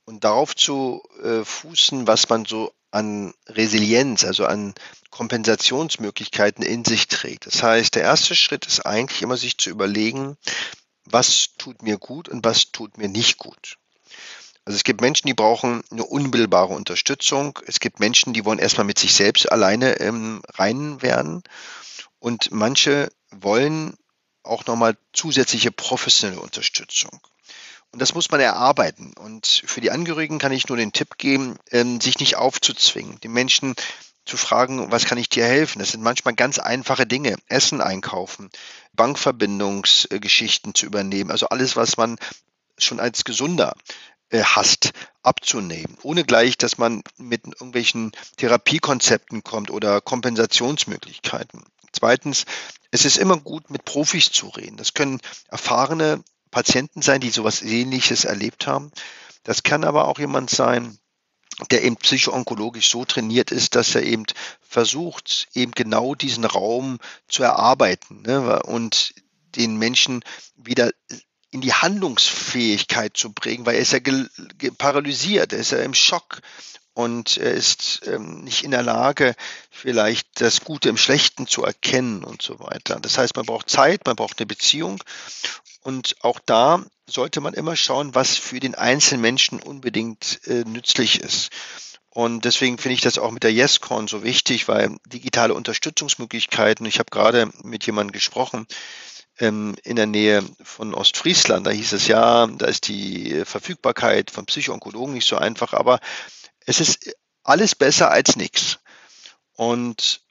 [0.06, 4.76] und darauf zu äh, fußen, was man so an Resilienz, also an
[5.10, 7.48] Kompensationsmöglichkeiten in sich trägt.
[7.48, 10.38] Das heißt, der erste Schritt ist eigentlich immer sich zu überlegen,
[11.06, 13.78] was tut mir gut und was tut mir nicht gut.
[14.64, 17.58] Also es gibt Menschen, die brauchen eine unmittelbare Unterstützung.
[17.66, 21.42] Es gibt Menschen, die wollen erstmal mit sich selbst alleine im Reinen werden.
[22.20, 23.98] Und manche wollen
[24.46, 27.20] auch nochmal zusätzliche professionelle Unterstützung.
[27.92, 29.14] Und das muss man erarbeiten.
[29.14, 33.32] Und für die Angehörigen kann ich nur den Tipp geben, ähm, sich nicht aufzuzwingen, den
[33.32, 33.76] Menschen
[34.26, 35.80] zu fragen, was kann ich dir helfen?
[35.80, 37.38] Das sind manchmal ganz einfache Dinge.
[37.48, 38.50] Essen einkaufen,
[38.94, 41.32] Bankverbindungsgeschichten zu übernehmen.
[41.32, 42.18] Also alles, was man
[42.78, 43.76] schon als gesunder
[44.30, 44.92] äh, hasst,
[45.22, 51.64] abzunehmen, ohne gleich, dass man mit irgendwelchen Therapiekonzepten kommt oder Kompensationsmöglichkeiten.
[51.96, 52.46] Zweitens,
[52.92, 54.78] es ist immer gut, mit Profis zu reden.
[54.78, 58.92] Das können erfahrene Patienten sein, die sowas ähnliches erlebt haben.
[59.44, 60.98] Das kann aber auch jemand sein,
[61.72, 64.26] der eben psychoonkologisch so trainiert ist, dass er eben
[64.62, 69.14] versucht, eben genau diesen Raum zu erarbeiten ne, und
[69.56, 70.22] den Menschen
[70.58, 70.92] wieder
[71.52, 74.00] in die Handlungsfähigkeit zu bringen, weil er ist ja
[74.78, 76.42] paralysiert, er ist ja im Schock
[76.96, 79.36] und er ist ähm, nicht in der Lage,
[79.70, 83.00] vielleicht das Gute im Schlechten zu erkennen und so weiter.
[83.02, 85.04] Das heißt, man braucht Zeit, man braucht eine Beziehung
[85.82, 91.20] und auch da sollte man immer schauen, was für den einzelnen Menschen unbedingt äh, nützlich
[91.20, 91.50] ist.
[92.10, 97.00] Und deswegen finde ich das auch mit der YesCon so wichtig, weil digitale Unterstützungsmöglichkeiten, ich
[97.00, 98.68] habe gerade mit jemandem gesprochen,
[99.40, 104.46] ähm, in der Nähe von Ostfriesland, da hieß es ja, da ist die Verfügbarkeit von
[104.46, 106.00] Psychoonkologen nicht so einfach, aber
[106.66, 108.80] es ist alles besser als nichts.
[109.54, 110.22] Und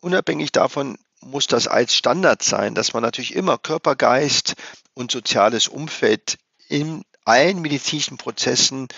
[0.00, 4.54] unabhängig davon muss das als Standard sein, dass man natürlich immer Körper, Geist
[4.92, 6.36] und soziales Umfeld
[6.68, 8.88] in allen medizinischen Prozessen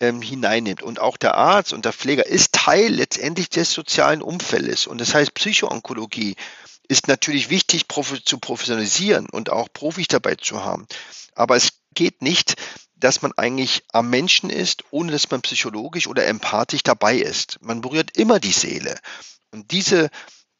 [0.00, 0.82] ähm, hineinnimmt.
[0.82, 4.86] Und auch der Arzt und der Pfleger ist Teil letztendlich des sozialen Umfeldes.
[4.86, 6.36] Und das heißt, Psychoonkologie
[6.88, 7.86] ist natürlich wichtig
[8.24, 10.86] zu professionalisieren und auch Profis dabei zu haben.
[11.34, 12.56] Aber es geht nicht,
[13.06, 17.56] dass man eigentlich am Menschen ist, ohne dass man psychologisch oder empathisch dabei ist.
[17.60, 18.98] Man berührt immer die Seele.
[19.52, 20.10] Und diese,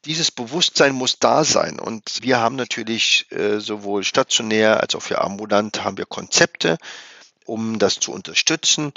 [0.05, 1.77] dieses Bewusstsein muss da sein.
[1.77, 6.77] Und wir haben natürlich äh, sowohl stationär als auch für ambulant haben wir Konzepte,
[7.43, 8.93] um das zu unterstützen.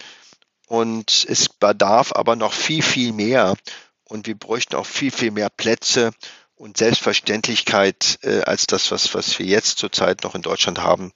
[0.69, 3.57] Und es bedarf aber noch viel, viel mehr.
[4.05, 6.13] Und wir bräuchten auch viel, viel mehr Plätze
[6.55, 11.13] und Selbstverständlichkeit äh, als das, was, was wir jetzt zurzeit noch in Deutschland haben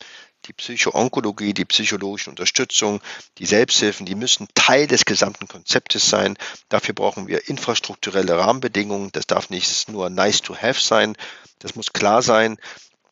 [0.46, 3.00] die Psychoonkologie, die psychologische Unterstützung,
[3.38, 6.36] die Selbsthilfen, die müssen Teil des gesamten Konzeptes sein.
[6.68, 9.10] Dafür brauchen wir infrastrukturelle Rahmenbedingungen.
[9.12, 11.16] Das darf nicht nur nice to have sein.
[11.58, 12.56] Das muss klar sein.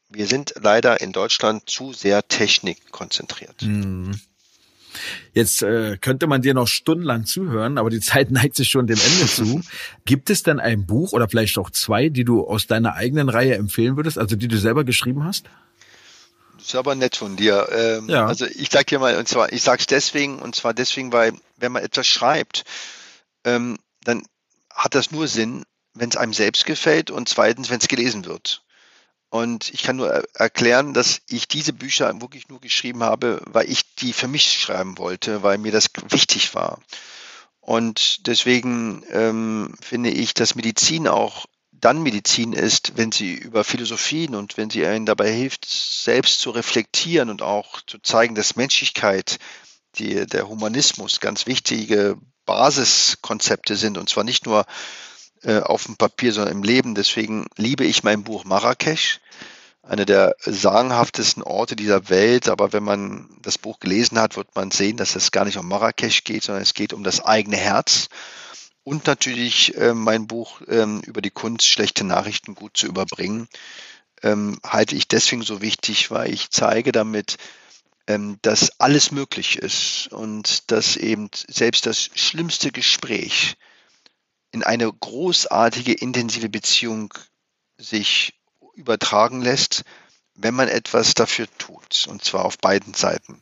[0.09, 3.63] Wir sind leider in Deutschland zu sehr technikkonzentriert.
[3.63, 4.21] Hm.
[5.33, 8.99] Jetzt äh, könnte man dir noch stundenlang zuhören, aber die Zeit neigt sich schon dem
[8.99, 9.63] Ende zu.
[10.05, 13.55] Gibt es denn ein Buch oder vielleicht auch zwei, die du aus deiner eigenen Reihe
[13.55, 15.47] empfehlen würdest, also die du selber geschrieben hast?
[16.63, 17.69] Das ist aber nett von dir.
[17.73, 18.25] Ähm, ja.
[18.25, 21.73] Also ich sag dir mal, und zwar, ich sag's deswegen, und zwar deswegen, weil wenn
[21.73, 22.63] man etwas schreibt,
[23.45, 24.23] ähm, dann
[24.71, 28.63] hat das nur Sinn, wenn es einem selbst gefällt und zweitens, wenn es gelesen wird.
[29.29, 33.97] Und ich kann nur erklären, dass ich diese Bücher wirklich nur geschrieben habe, weil ich
[33.97, 36.79] die für mich schreiben wollte, weil mir das wichtig war.
[37.61, 41.47] Und deswegen ähm, finde ich, dass Medizin auch
[41.83, 46.51] dann Medizin ist, wenn sie über Philosophien und wenn sie einen dabei hilft, selbst zu
[46.51, 49.39] reflektieren und auch zu zeigen, dass Menschlichkeit,
[49.97, 52.17] die, der Humanismus ganz wichtige
[52.47, 54.65] Basiskonzepte sind und zwar nicht nur
[55.43, 56.95] äh, auf dem Papier, sondern im Leben.
[56.95, 59.21] Deswegen liebe ich mein Buch Marrakesch,
[59.83, 62.49] einer der sagenhaftesten Orte dieser Welt.
[62.49, 65.67] Aber wenn man das Buch gelesen hat, wird man sehen, dass es gar nicht um
[65.67, 68.09] Marrakesch geht, sondern es geht um das eigene Herz.
[68.85, 73.49] Und natürlich äh, mein Buch ähm, über die Kunst, schlechte Nachrichten gut zu überbringen,
[74.23, 77.37] ähm, halte ich deswegen so wichtig, weil ich zeige damit,
[78.07, 83.57] ähm, dass alles möglich ist und dass eben selbst das schlimmste Gespräch
[84.51, 87.15] in eine großartige, intensive Beziehung
[87.79, 88.35] sich
[88.75, 89.85] übertragen lässt,
[90.35, 93.42] wenn man etwas dafür tut, und zwar auf beiden Seiten.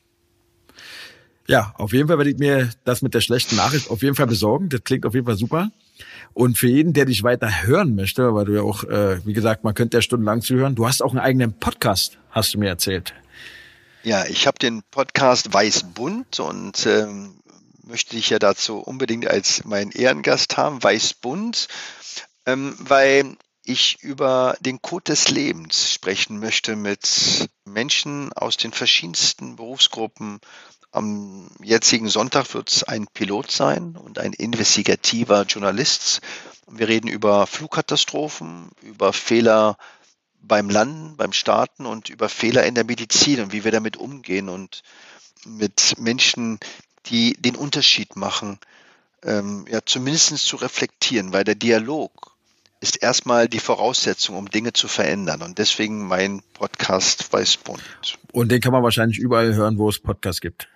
[1.51, 4.29] Ja, auf jeden Fall werde ich mir das mit der schlechten Nachricht auf jeden Fall
[4.29, 4.69] besorgen.
[4.69, 5.73] Das klingt auf jeden Fall super.
[6.33, 9.65] Und für jeden, der dich weiter hören möchte, weil du ja auch, äh, wie gesagt,
[9.65, 13.15] man könnte ja stundenlang zuhören, du hast auch einen eigenen Podcast, hast du mir erzählt.
[14.05, 17.35] Ja, ich habe den Podcast Weißbunt und ähm,
[17.83, 21.67] möchte ich ja dazu unbedingt als meinen Ehrengast haben, Weißbunt,
[22.47, 23.35] ähm, weil
[23.65, 30.41] ich über den Code des Lebens sprechen möchte mit Menschen aus den verschiedensten Berufsgruppen.
[30.93, 36.21] Am jetzigen Sonntag wird es ein Pilot sein und ein investigativer Journalist.
[36.67, 39.77] Wir reden über Flugkatastrophen, über Fehler
[40.43, 44.49] beim Landen, beim Starten und über Fehler in der Medizin und wie wir damit umgehen
[44.49, 44.83] und
[45.45, 46.59] mit Menschen,
[47.07, 48.59] die den Unterschied machen,
[49.23, 52.30] ähm, ja zumindest zu reflektieren, weil der Dialog
[52.81, 55.43] ist erstmal die Voraussetzung, um Dinge zu verändern.
[55.43, 57.83] Und deswegen mein Podcast Weißbund.
[58.33, 60.69] Und den kann man wahrscheinlich überall hören, wo es Podcasts gibt.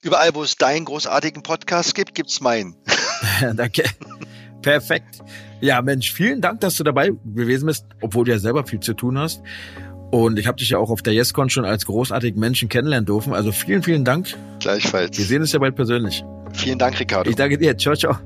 [0.00, 2.76] Überall, wo es deinen großartigen Podcast gibt, gibt's meinen.
[3.54, 3.84] Danke.
[4.62, 5.20] Perfekt.
[5.60, 8.94] Ja, Mensch, vielen Dank, dass du dabei gewesen bist, obwohl du ja selber viel zu
[8.94, 9.42] tun hast.
[10.10, 13.32] Und ich habe dich ja auch auf der YesCon schon als großartigen Menschen kennenlernen dürfen.
[13.32, 14.36] Also vielen, vielen Dank.
[14.60, 15.16] Gleichfalls.
[15.16, 16.22] Wir sehen uns ja bald persönlich.
[16.52, 17.30] Vielen Dank, Ricardo.
[17.30, 17.76] Ich danke dir.
[17.78, 18.18] Ciao, ciao.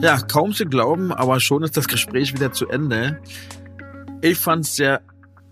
[0.00, 3.20] Ja, kaum zu glauben, aber schon ist das Gespräch wieder zu Ende.
[4.22, 5.02] Ich fand es sehr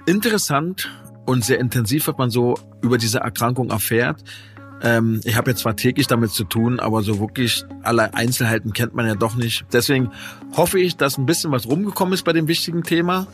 [0.07, 0.91] interessant
[1.27, 4.25] und sehr intensiv, was man so über diese Erkrankung erfährt.
[4.81, 8.95] Ähm, ich habe jetzt zwar täglich damit zu tun, aber so wirklich alle Einzelheiten kennt
[8.95, 9.67] man ja doch nicht.
[9.73, 10.13] Deswegen
[10.57, 13.27] hoffe ich, dass ein bisschen was rumgekommen ist bei dem wichtigen Thema.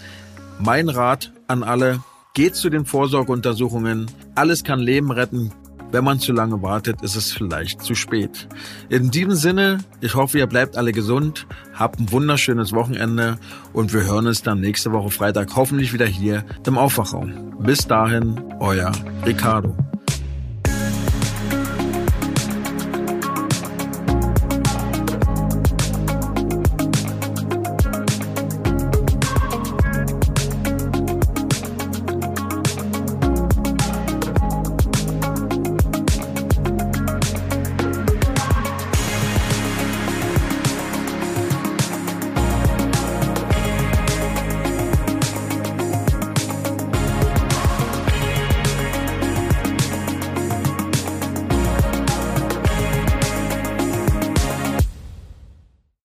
[0.59, 2.01] Mein Rat an alle,
[2.35, 4.11] geht zu den Vorsorgeuntersuchungen.
[4.35, 5.53] Alles kann Leben retten.
[5.95, 8.49] Wenn man zu lange wartet, ist es vielleicht zu spät.
[8.89, 13.39] In diesem Sinne, ich hoffe, ihr bleibt alle gesund, habt ein wunderschönes Wochenende
[13.73, 17.55] und wir hören uns dann nächste Woche Freitag hoffentlich wieder hier im Aufwachraum.
[17.61, 18.91] Bis dahin, euer
[19.25, 19.77] Ricardo.